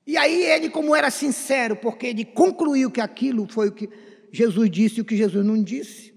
[0.05, 3.89] E aí ele, como era sincero, porque ele concluiu que aquilo foi o que
[4.31, 6.11] Jesus disse o que Jesus não disse,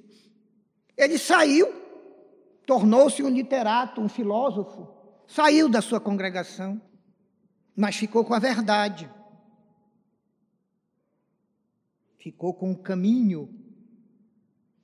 [0.96, 1.66] ele saiu,
[2.64, 4.88] tornou-se um literato, um filósofo,
[5.26, 6.80] saiu da sua congregação,
[7.74, 9.10] mas ficou com a verdade.
[12.18, 13.52] Ficou com o caminho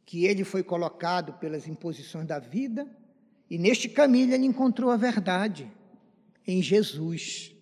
[0.05, 2.87] que ele foi colocado pelas imposições da vida,
[3.49, 5.71] e neste caminho ele encontrou a verdade
[6.47, 7.55] em Jesus.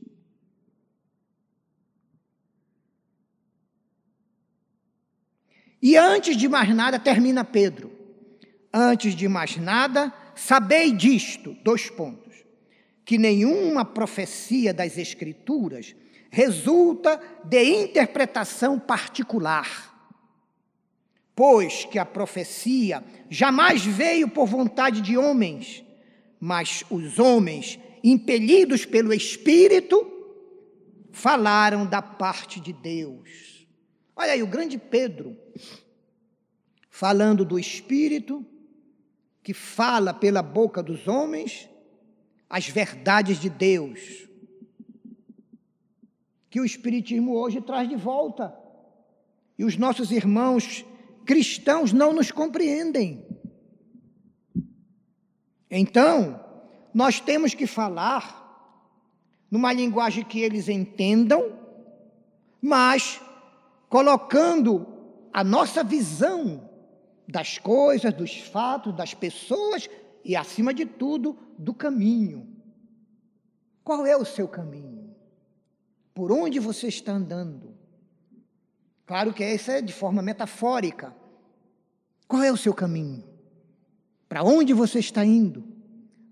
[5.80, 7.92] E antes de mais nada, termina Pedro.
[8.72, 12.34] Antes de mais nada, sabei disto, dois pontos,
[13.04, 15.94] que nenhuma profecia das Escrituras
[16.30, 19.88] resulta de interpretação particular
[21.38, 25.84] pois que a profecia jamais veio por vontade de homens,
[26.40, 30.04] mas os homens, impelidos pelo Espírito,
[31.12, 33.57] falaram da parte de Deus.
[34.20, 35.36] Olha aí, o grande Pedro,
[36.90, 38.44] falando do Espírito,
[39.44, 41.70] que fala pela boca dos homens
[42.50, 44.28] as verdades de Deus,
[46.50, 48.52] que o Espiritismo hoje traz de volta.
[49.56, 50.84] E os nossos irmãos
[51.24, 53.24] cristãos não nos compreendem.
[55.70, 56.44] Então,
[56.92, 58.36] nós temos que falar
[59.48, 61.56] numa linguagem que eles entendam,
[62.60, 63.20] mas
[63.88, 64.86] colocando
[65.32, 66.68] a nossa visão
[67.26, 69.88] das coisas, dos fatos, das pessoas
[70.24, 72.46] e, acima de tudo, do caminho.
[73.84, 75.14] Qual é o seu caminho?
[76.14, 77.74] Por onde você está andando?
[79.06, 81.14] Claro que essa é de forma metafórica.
[82.26, 83.24] Qual é o seu caminho?
[84.28, 85.64] Para onde você está indo?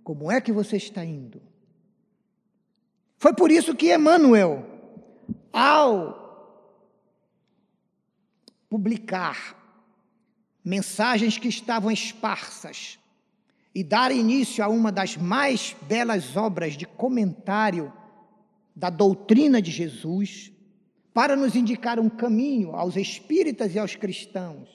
[0.04, 1.40] Como é que você está indo?
[3.16, 4.66] Foi por isso que Emmanuel,
[5.52, 6.25] ao
[8.68, 9.56] publicar
[10.64, 12.98] mensagens que estavam esparsas
[13.74, 17.92] e dar início a uma das mais belas obras de comentário
[18.74, 20.52] da doutrina de Jesus,
[21.14, 24.68] para nos indicar um caminho aos espíritas e aos cristãos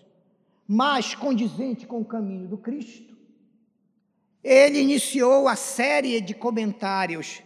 [0.67, 3.17] mais condizente com o caminho do Cristo,
[4.43, 7.43] ele iniciou a série de comentários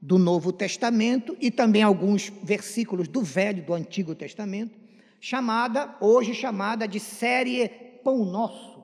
[0.00, 4.78] do Novo Testamento e também alguns versículos do Velho, do Antigo Testamento,
[5.22, 7.68] chamada, hoje chamada de série
[8.02, 8.82] Pão Nosso.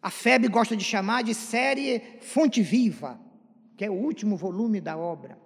[0.00, 3.20] A FEB gosta de chamar de série Fonte Viva,
[3.76, 5.38] que é o último volume da obra.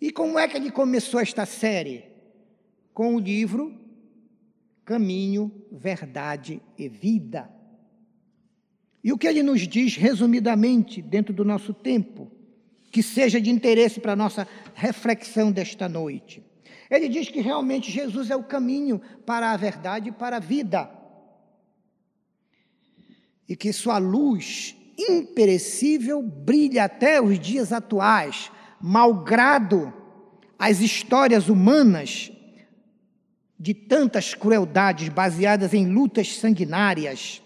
[0.00, 2.04] E como é que ele começou esta série?
[2.92, 3.76] Com o livro
[4.84, 7.50] Caminho, Verdade e Vida.
[9.02, 12.30] E o que ele nos diz, resumidamente, dentro do nosso tempo,
[12.92, 16.53] que seja de interesse para a nossa reflexão desta noite?
[16.94, 20.88] Ele diz que realmente Jesus é o caminho para a verdade e para a vida.
[23.48, 29.92] E que sua luz imperecível brilha até os dias atuais, malgrado
[30.58, 32.30] as histórias humanas
[33.58, 37.42] de tantas crueldades baseadas em lutas sanguinárias,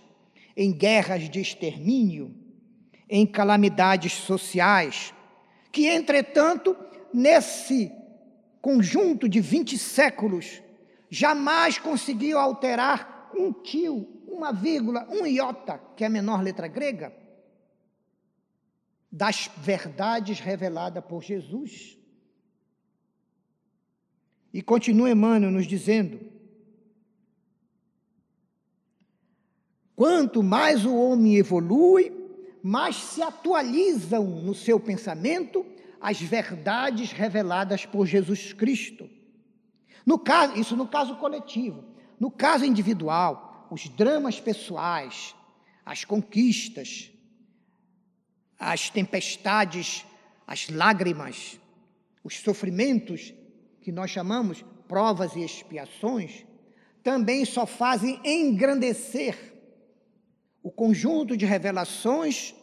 [0.57, 2.35] em guerras de extermínio,
[3.09, 5.15] em calamidades sociais,
[5.73, 6.77] que, entretanto,
[7.15, 7.91] nesse
[8.61, 10.63] conjunto de 20 séculos,
[11.09, 17.13] jamais conseguiu alterar um tio, uma vírgula, um iota, que é a menor letra grega,
[19.11, 21.99] das verdades reveladas por Jesus.
[24.53, 26.21] E continua Emmanuel nos dizendo:
[29.95, 32.13] quanto mais o homem evolui,
[32.63, 35.65] mais se atualizam no seu pensamento
[36.01, 39.09] as verdades reveladas por Jesus Cristo.
[40.07, 41.85] No caso, isso no caso coletivo.
[42.19, 45.35] No caso individual, os dramas pessoais,
[45.85, 47.11] as conquistas,
[48.59, 50.05] as tempestades,
[50.47, 51.61] as lágrimas,
[52.25, 53.33] os sofrimentos
[53.81, 56.45] que nós chamamos provas e expiações,
[57.03, 59.55] também só fazem engrandecer
[60.63, 62.55] o conjunto de revelações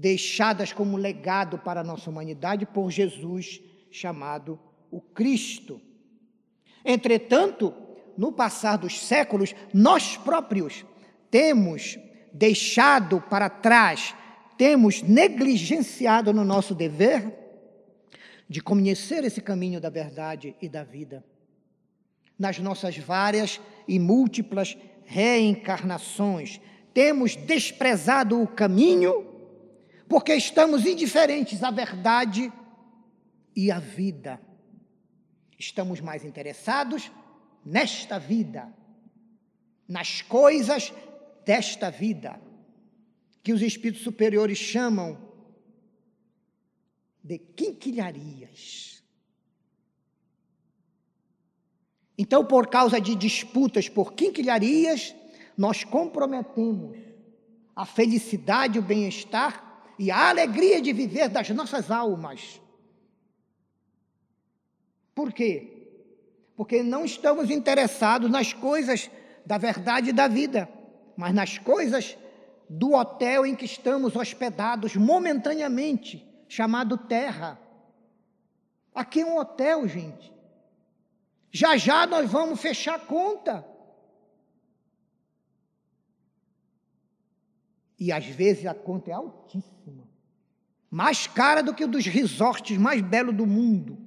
[0.00, 4.58] deixadas como legado para a nossa humanidade por Jesus, chamado
[4.90, 5.78] o Cristo.
[6.82, 7.74] Entretanto,
[8.16, 10.86] no passar dos séculos, nós próprios
[11.30, 11.98] temos
[12.32, 14.14] deixado para trás,
[14.56, 17.38] temos negligenciado no nosso dever
[18.48, 21.22] de conhecer esse caminho da verdade e da vida.
[22.38, 26.58] Nas nossas várias e múltiplas reencarnações,
[26.94, 29.29] temos desprezado o caminho
[30.10, 32.52] porque estamos indiferentes à verdade
[33.54, 34.40] e à vida.
[35.56, 37.12] Estamos mais interessados
[37.64, 38.74] nesta vida,
[39.86, 40.92] nas coisas
[41.46, 42.42] desta vida,
[43.40, 45.16] que os espíritos superiores chamam
[47.22, 49.04] de quinquilharias.
[52.18, 55.14] Então, por causa de disputas por quinquilharias,
[55.56, 56.98] nós comprometemos
[57.76, 59.69] a felicidade, o bem-estar
[60.00, 62.60] e a alegria de viver das nossas almas.
[65.14, 65.76] Por quê?
[66.56, 69.08] Porque não estamos interessados nas coisas
[69.46, 70.68] da verdade da vida
[71.20, 72.16] mas nas coisas
[72.66, 77.60] do hotel em que estamos hospedados momentaneamente, chamado Terra.
[78.94, 80.32] Aqui é um hotel, gente.
[81.50, 83.66] Já já nós vamos fechar a conta.
[87.98, 89.79] E às vezes a conta é altíssima.
[90.90, 93.98] Mais cara do que o dos resorts mais belos do mundo.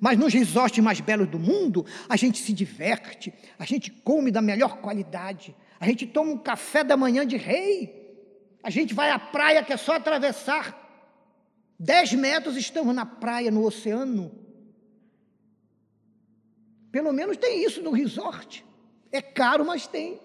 [0.00, 4.40] Mas nos resorts mais belos do mundo, a gente se diverte, a gente come da
[4.40, 8.00] melhor qualidade, a gente toma um café da manhã de rei,
[8.62, 10.78] a gente vai à praia que é só atravessar.
[11.78, 14.32] Dez metros estamos na praia, no oceano.
[16.90, 18.64] Pelo menos tem isso no resort.
[19.12, 20.20] É caro, mas tem.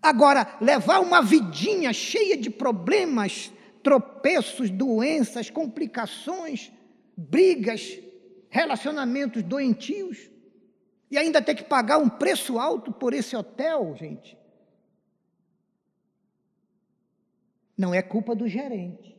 [0.00, 3.52] Agora, levar uma vidinha cheia de problemas,
[3.82, 6.72] tropeços, doenças, complicações,
[7.16, 7.98] brigas,
[8.48, 10.30] relacionamentos doentios,
[11.10, 14.38] e ainda ter que pagar um preço alto por esse hotel, gente.
[17.76, 19.12] Não é culpa do gerente.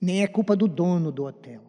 [0.00, 1.62] nem é culpa do dono do hotel.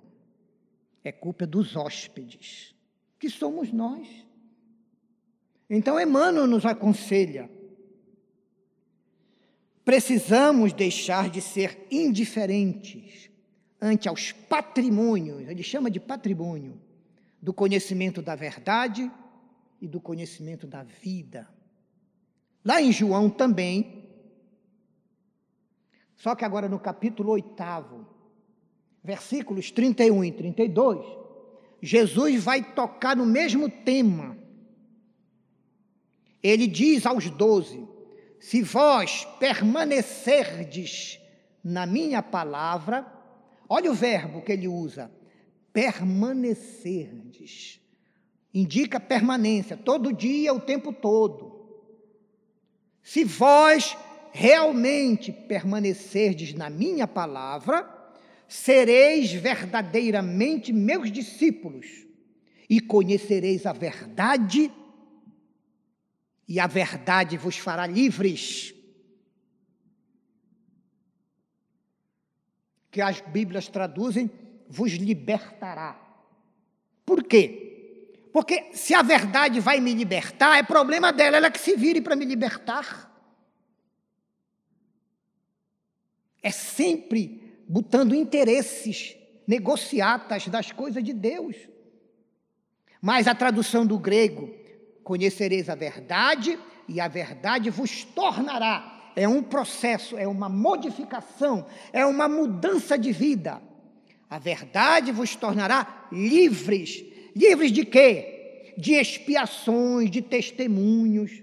[1.03, 2.75] É culpa dos hóspedes,
[3.17, 4.25] que somos nós.
[5.69, 7.49] Então, Emmanuel nos aconselha:
[9.85, 13.29] precisamos deixar de ser indiferentes
[13.79, 16.81] ante aos patrimônios, ele chama de patrimônio,
[17.39, 19.11] do conhecimento da verdade
[19.79, 21.47] e do conhecimento da vida.
[22.63, 24.09] Lá em João também,
[26.15, 28.07] só que agora no capítulo 8,
[29.03, 31.05] versículos 31 e 32,
[31.79, 34.35] Jesus vai tocar no mesmo tema.
[36.41, 37.87] Ele diz aos doze:
[38.39, 41.19] Se vós permanecerdes
[41.63, 43.05] na minha palavra,
[43.67, 45.11] olha o verbo que ele usa,
[45.73, 47.81] permanecerdes.
[48.53, 51.55] Indica permanência, todo dia, o tempo todo.
[53.03, 53.97] Se vós
[54.31, 57.89] realmente permanecerdes na minha palavra,
[58.47, 62.05] sereis verdadeiramente meus discípulos
[62.69, 64.71] e conhecereis a verdade,
[66.47, 68.73] e a verdade vos fará livres.
[72.91, 74.29] Que as Bíblias traduzem,
[74.69, 75.99] vos libertará.
[77.05, 77.65] Por quê?
[78.31, 82.15] Porque se a verdade vai me libertar, é problema dela, ela que se vire para
[82.15, 83.11] me libertar.
[86.41, 89.15] É sempre botando interesses,
[89.47, 91.55] negociatas das coisas de Deus.
[93.01, 94.53] Mas a tradução do grego,
[95.05, 99.13] conhecereis a verdade e a verdade vos tornará.
[99.15, 103.61] É um processo, é uma modificação, é uma mudança de vida.
[104.29, 107.05] A verdade vos tornará livres.
[107.33, 108.73] Livres de quê?
[108.77, 111.41] De expiações, de testemunhos,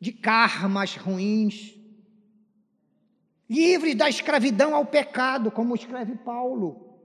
[0.00, 1.78] de karmas ruins
[3.50, 7.00] livres da escravidão ao pecado, como escreve Paulo.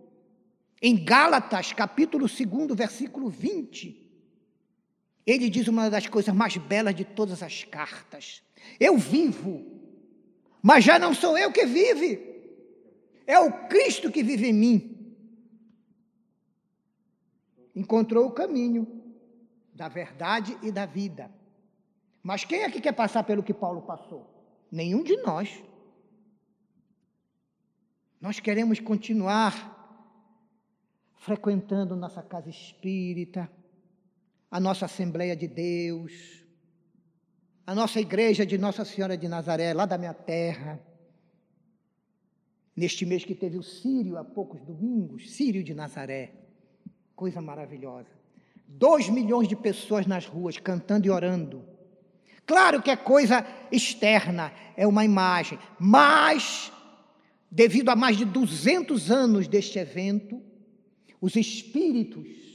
[0.80, 4.05] Em Gálatas, capítulo 2, versículo 20,
[5.26, 8.43] ele diz uma das coisas mais belas de todas as cartas:
[8.80, 9.65] Eu vivo,
[10.61, 12.19] mas já não sou eu que vive,
[13.26, 14.91] é o Cristo que vive em mim.
[17.76, 19.03] Encontrou o caminho
[19.73, 21.30] da verdade e da vida.
[22.23, 24.26] Mas quem é que quer passar pelo que Paulo passou?
[24.71, 25.61] Nenhum de nós.
[28.21, 29.73] Nós queremos continuar
[31.17, 33.51] frequentando nossa casa espírita,
[34.56, 36.14] a nossa Assembleia de Deus,
[37.68, 40.80] a nossa igreja de Nossa Senhora de Nazaré, lá da minha terra.
[42.74, 46.32] Neste mês que teve o Sírio, há poucos domingos, Sírio de Nazaré.
[47.14, 48.08] Coisa maravilhosa.
[48.66, 51.66] Dois milhões de pessoas nas ruas cantando e orando.
[52.45, 56.72] Claro que é coisa externa, é uma imagem, mas
[57.51, 60.41] devido a mais de 200 anos deste evento,
[61.20, 62.55] os espíritos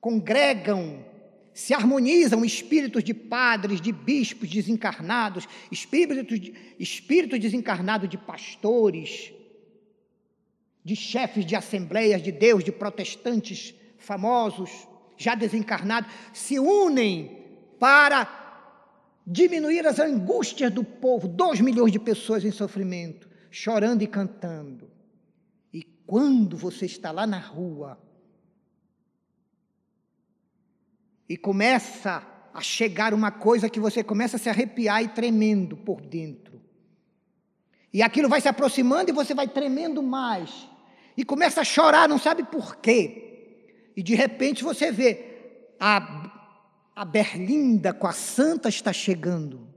[0.00, 1.04] congregam,
[1.52, 9.32] se harmonizam espíritos de padres, de bispos desencarnados, espíritos, de, espíritos desencarnados de pastores,
[10.84, 14.70] de chefes de assembleias de Deus, de protestantes famosos,
[15.16, 17.44] já desencarnados, se unem
[17.78, 18.36] para
[19.26, 24.90] diminuir as angústias do povo, dois milhões de pessoas em sofrimento chorando e cantando.
[25.72, 27.98] E quando você está lá na rua
[31.28, 36.00] e começa a chegar uma coisa que você começa a se arrepiar e tremendo por
[36.00, 36.60] dentro.
[37.92, 40.68] E aquilo vai se aproximando e você vai tremendo mais.
[41.16, 43.92] E começa a chorar, não sabe por quê.
[43.96, 46.50] E de repente você vê a,
[46.94, 49.68] a Berlinda com a Santa está chegando.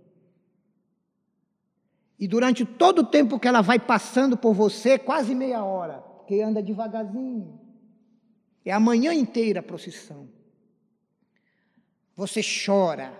[2.20, 6.42] E durante todo o tempo que ela vai passando por você, quase meia hora, porque
[6.42, 7.60] anda devagarzinho.
[8.64, 10.30] É a manhã inteira a procissão.
[12.22, 13.12] Você chora,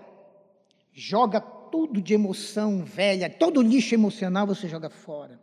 [0.92, 5.40] joga tudo de emoção velha, todo lixo emocional você joga fora.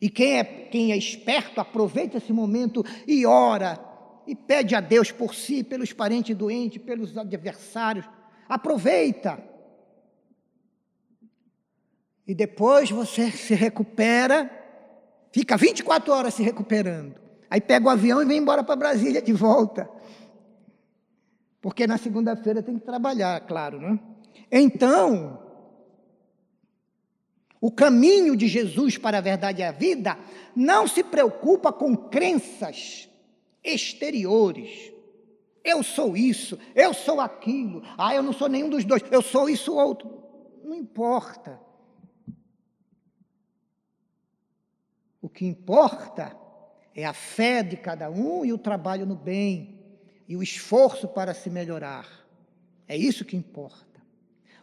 [0.00, 3.78] E quem é, quem é esperto, aproveita esse momento e ora,
[4.26, 8.04] e pede a Deus por si, pelos parentes doentes, pelos adversários.
[8.48, 9.40] Aproveita.
[12.26, 14.50] E depois você se recupera,
[15.30, 17.14] fica 24 horas se recuperando.
[17.48, 19.88] Aí pega o avião e vem embora para Brasília de volta.
[21.66, 23.98] Porque na segunda-feira tem que trabalhar, claro, né?
[24.52, 25.42] Então,
[27.60, 30.16] o caminho de Jesus para a verdade e a vida
[30.54, 33.08] não se preocupa com crenças
[33.64, 34.92] exteriores.
[35.64, 37.82] Eu sou isso, eu sou aquilo.
[37.98, 40.22] Ah, eu não sou nenhum dos dois, eu sou isso ou outro.
[40.62, 41.60] Não importa.
[45.20, 46.32] O que importa
[46.94, 49.75] é a fé de cada um e o trabalho no bem
[50.28, 52.06] e o esforço para se melhorar.
[52.88, 53.84] É isso que importa.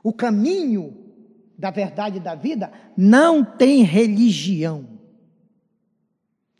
[0.03, 0.95] O caminho
[1.57, 4.87] da verdade da vida não tem religião.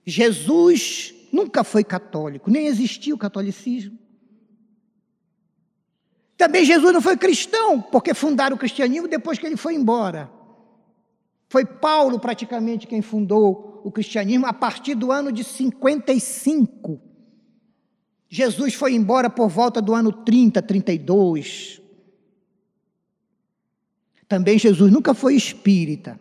[0.06, 3.98] Jesus nunca foi católico, nem existiu o catolicismo.
[6.38, 10.30] Também Jesus não foi cristão, porque fundaram o cristianismo depois que ele foi embora.
[11.48, 17.00] Foi Paulo praticamente quem fundou o cristianismo a partir do ano de 55.
[18.34, 21.80] Jesus foi embora por volta do ano 30, 32.
[24.28, 26.20] Também Jesus nunca foi espírita.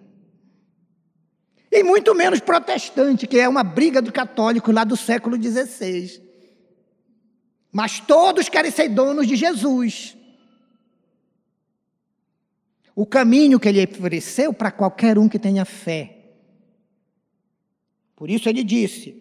[1.70, 6.22] E muito menos protestante, que é uma briga do católico lá do século XVI.
[7.72, 10.14] Mas todos querem ser donos de Jesus.
[12.94, 16.34] O caminho que ele ofereceu para qualquer um que tenha fé.
[18.14, 19.16] Por isso ele disse: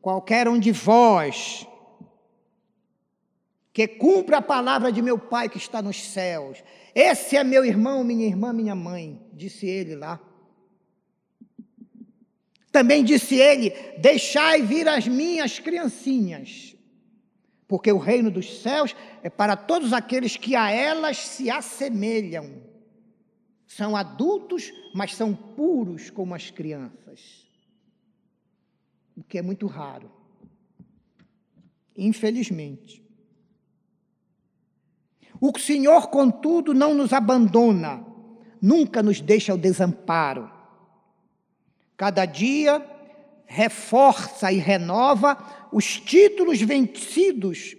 [0.00, 1.66] qualquer um de vós
[3.74, 6.62] que cumpra a palavra de meu Pai que está nos céus.
[6.94, 10.20] Esse é meu irmão, minha irmã, minha mãe, disse ele lá.
[12.70, 16.76] Também disse ele: Deixai vir as minhas criancinhas,
[17.66, 18.94] porque o reino dos céus
[19.24, 22.62] é para todos aqueles que a elas se assemelham.
[23.66, 27.44] São adultos, mas são puros como as crianças.
[29.16, 30.08] O que é muito raro.
[31.96, 33.04] Infelizmente.
[35.46, 38.02] O Senhor, contudo, não nos abandona,
[38.62, 40.50] nunca nos deixa ao desamparo.
[41.98, 42.82] Cada dia
[43.44, 47.76] reforça e renova os títulos vencidos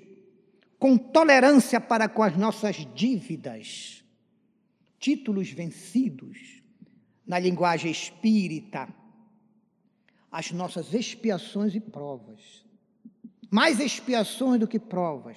[0.78, 4.04] com tolerância para com as nossas dívidas.
[5.00, 6.62] Títulos vencidos,
[7.26, 8.88] na linguagem espírita,
[10.32, 12.64] as nossas expiações e provas.
[13.50, 15.36] Mais expiações do que provas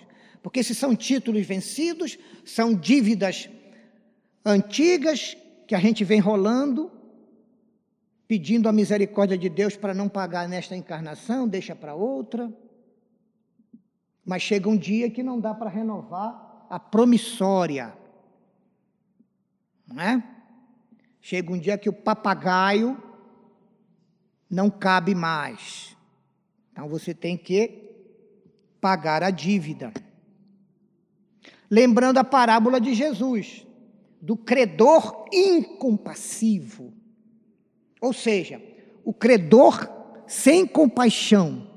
[0.49, 3.51] porque se são títulos vencidos, são dívidas
[4.42, 5.36] antigas
[5.66, 6.90] que a gente vem rolando,
[8.26, 12.51] pedindo a misericórdia de Deus para não pagar nesta encarnação, deixa para outra.
[14.24, 17.92] Mas chega um dia que não dá para renovar a promissória.
[19.86, 20.24] Não é?
[21.20, 22.96] Chega um dia que o papagaio
[24.49, 25.94] não cabe mais.
[26.72, 27.84] Então você tem que
[28.80, 29.92] pagar a dívida
[31.70, 33.66] lembrando a parábola de Jesus,
[34.20, 36.92] do credor incompassivo.
[38.00, 38.62] Ou seja,
[39.04, 39.88] o credor
[40.26, 41.70] sem compaixão,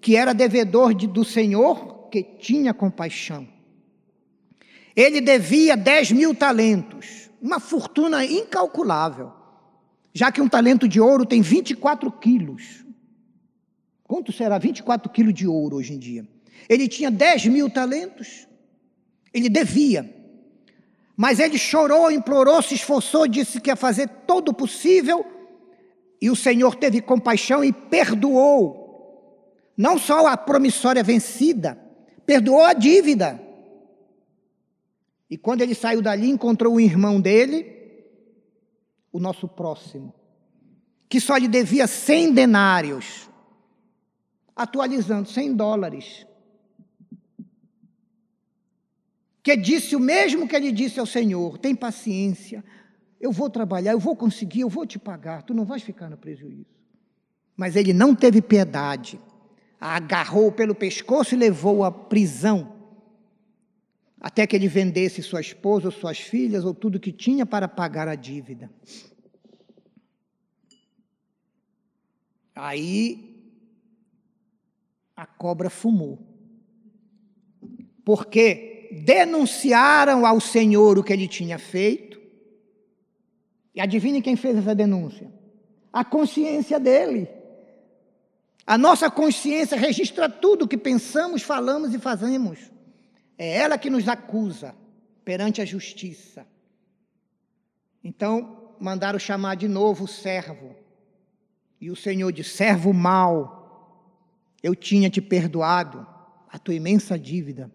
[0.00, 3.46] que era devedor de, do Senhor, que tinha compaixão.
[4.96, 9.32] Ele devia 10 mil talentos, uma fortuna incalculável,
[10.12, 12.84] já que um talento de ouro tem 24 quilos.
[14.02, 16.26] Quanto será 24 quilos de ouro hoje em dia?
[16.68, 18.48] Ele tinha 10 mil talentos,
[19.32, 20.08] ele devia.
[21.16, 25.24] Mas ele chorou, implorou, se esforçou, disse que ia fazer todo o possível.
[26.20, 28.80] E o Senhor teve compaixão e perdoou.
[29.76, 31.78] Não só a promissória vencida,
[32.26, 33.40] perdoou a dívida.
[35.28, 37.66] E quando ele saiu dali, encontrou o irmão dele,
[39.12, 40.12] o nosso próximo,
[41.08, 43.28] que só lhe devia 100 denários,
[44.56, 46.26] atualizando, 100 dólares.
[49.50, 52.64] Que disse o mesmo que ele disse ao Senhor: tem paciência,
[53.20, 56.16] eu vou trabalhar, eu vou conseguir, eu vou te pagar, tu não vais ficar no
[56.16, 56.66] prejuízo.
[57.56, 59.20] Mas ele não teve piedade,
[59.80, 62.72] agarrou pelo pescoço e levou à prisão,
[64.20, 68.06] até que ele vendesse sua esposa, ou suas filhas, ou tudo que tinha para pagar
[68.06, 68.70] a dívida.
[72.54, 73.52] Aí
[75.16, 76.18] a cobra fumou.
[78.04, 78.69] Por quê?
[78.90, 82.20] Denunciaram ao Senhor o que ele tinha feito.
[83.74, 85.32] E adivinhe quem fez essa denúncia?
[85.92, 87.28] A consciência dele.
[88.66, 92.58] A nossa consciência registra tudo o que pensamos, falamos e fazemos.
[93.38, 94.74] É ela que nos acusa
[95.24, 96.46] perante a justiça.
[98.02, 100.74] Então, mandaram chamar de novo o servo.
[101.80, 106.06] E o Senhor disse: servo mau, eu tinha te perdoado
[106.48, 107.70] a tua imensa dívida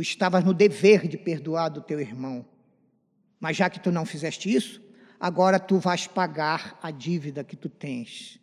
[0.00, 2.46] Tu estavas no dever de perdoar do teu irmão.
[3.38, 4.82] Mas já que tu não fizeste isso,
[5.20, 8.40] agora tu vais pagar a dívida que tu tens.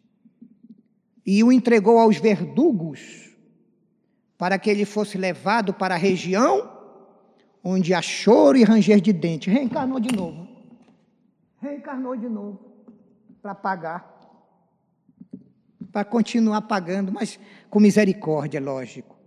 [1.26, 3.36] E o entregou aos verdugos,
[4.38, 6.72] para que ele fosse levado para a região
[7.64, 9.52] onde há choro e ranger de dentes.
[9.52, 10.48] Reencarnou de novo.
[11.60, 12.60] Reencarnou de novo
[13.42, 14.16] para pagar.
[15.92, 19.18] para continuar pagando, mas com misericórdia, lógico.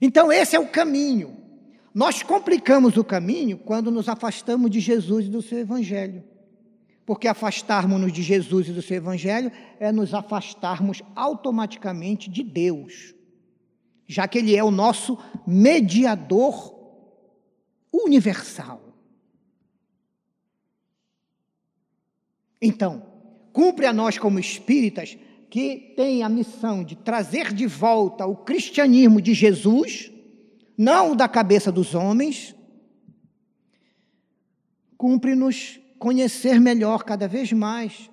[0.00, 1.39] Então, esse é o caminho.
[1.94, 6.22] Nós complicamos o caminho quando nos afastamos de Jesus e do seu Evangelho.
[7.04, 13.14] Porque afastarmos-nos de Jesus e do seu Evangelho é nos afastarmos automaticamente de Deus,
[14.06, 16.78] já que Ele é o nosso mediador
[17.92, 18.80] universal.
[22.62, 23.06] Então,
[23.52, 25.18] cumpre a nós como espíritas
[25.48, 30.12] que tem a missão de trazer de volta o cristianismo de Jesus,
[30.80, 32.56] não o da cabeça dos homens,
[34.96, 38.08] cumpre-nos conhecer melhor cada vez mais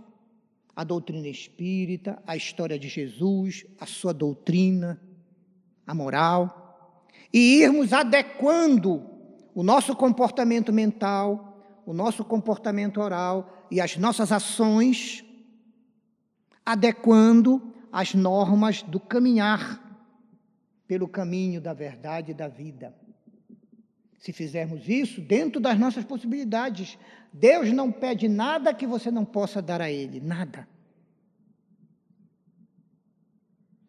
[0.76, 5.02] a doutrina espírita, a história de Jesus, a sua doutrina,
[5.86, 9.02] a moral, e irmos adequando
[9.56, 15.24] o nosso comportamento mental, o nosso comportamento oral e as nossas ações
[16.66, 19.87] adequando as normas do caminhar
[20.88, 22.96] pelo caminho da verdade e da vida.
[24.20, 26.98] Se fizermos isso, dentro das nossas possibilidades,
[27.32, 30.68] Deus não pede nada que você não possa dar a Ele, nada.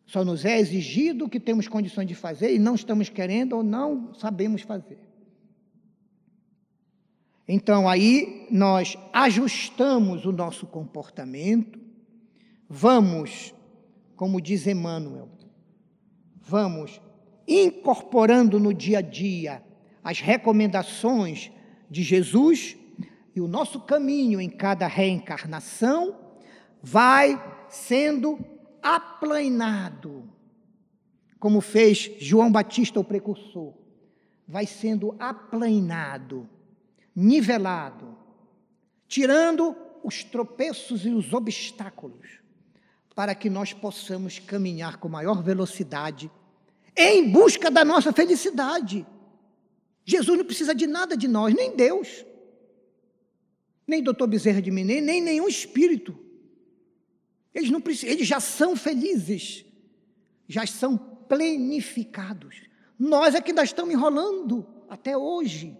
[0.07, 3.63] Só nos é exigido o que temos condições de fazer e não estamos querendo ou
[3.63, 4.99] não sabemos fazer.
[7.47, 11.79] Então aí nós ajustamos o nosso comportamento,
[12.69, 13.55] Vamos,
[14.15, 15.31] como diz Emmanuel,
[16.49, 17.01] vamos
[17.47, 19.63] incorporando no dia a dia
[20.03, 21.51] as recomendações
[21.91, 22.77] de Jesus
[23.35, 26.17] e o nosso caminho em cada reencarnação
[26.83, 28.39] vai sendo
[28.83, 30.29] aplanado,
[31.39, 33.75] como fez João Batista, o precursor,
[34.47, 36.49] vai sendo aplanado,
[37.15, 38.17] nivelado,
[39.07, 42.39] tirando os tropeços e os obstáculos
[43.19, 46.31] para que nós possamos caminhar com maior velocidade
[46.99, 49.07] em busca da nossa felicidade.
[50.05, 52.25] Jesus não precisa de nada de nós, nem Deus,
[53.87, 56.19] nem doutor Bezerra de Mineiro, nem nenhum espírito.
[57.55, 59.65] Eles, não precisam, eles já são felizes,
[60.49, 62.63] já são plenificados.
[62.99, 65.77] Nós é que ainda estamos enrolando até hoje.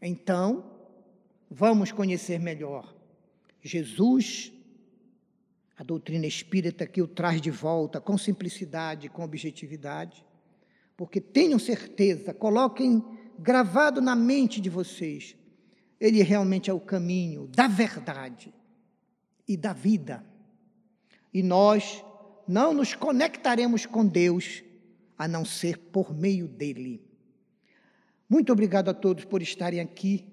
[0.00, 0.70] Então,
[1.50, 2.94] vamos conhecer melhor
[3.62, 4.52] Jesus
[5.78, 10.26] a doutrina espírita que o traz de volta com simplicidade, com objetividade,
[10.96, 13.00] porque tenham certeza, coloquem
[13.38, 15.36] gravado na mente de vocês,
[16.00, 18.52] ele realmente é o caminho da verdade
[19.46, 20.24] e da vida.
[21.32, 22.04] E nós
[22.48, 24.64] não nos conectaremos com Deus
[25.16, 27.00] a não ser por meio dele.
[28.28, 30.26] Muito obrigado a todos por estarem aqui,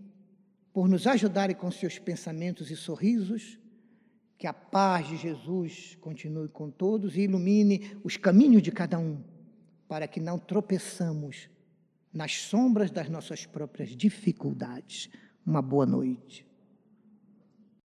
[0.73, 3.59] por nos ajudarem com seus pensamentos e sorrisos
[4.45, 9.17] que a paz de Jesus continue com todos e ilumine os caminhos de cada um,
[9.87, 11.49] para que não tropeçamos
[12.13, 15.09] nas sombras das nossas próprias dificuldades.
[15.43, 16.45] Uma boa noite.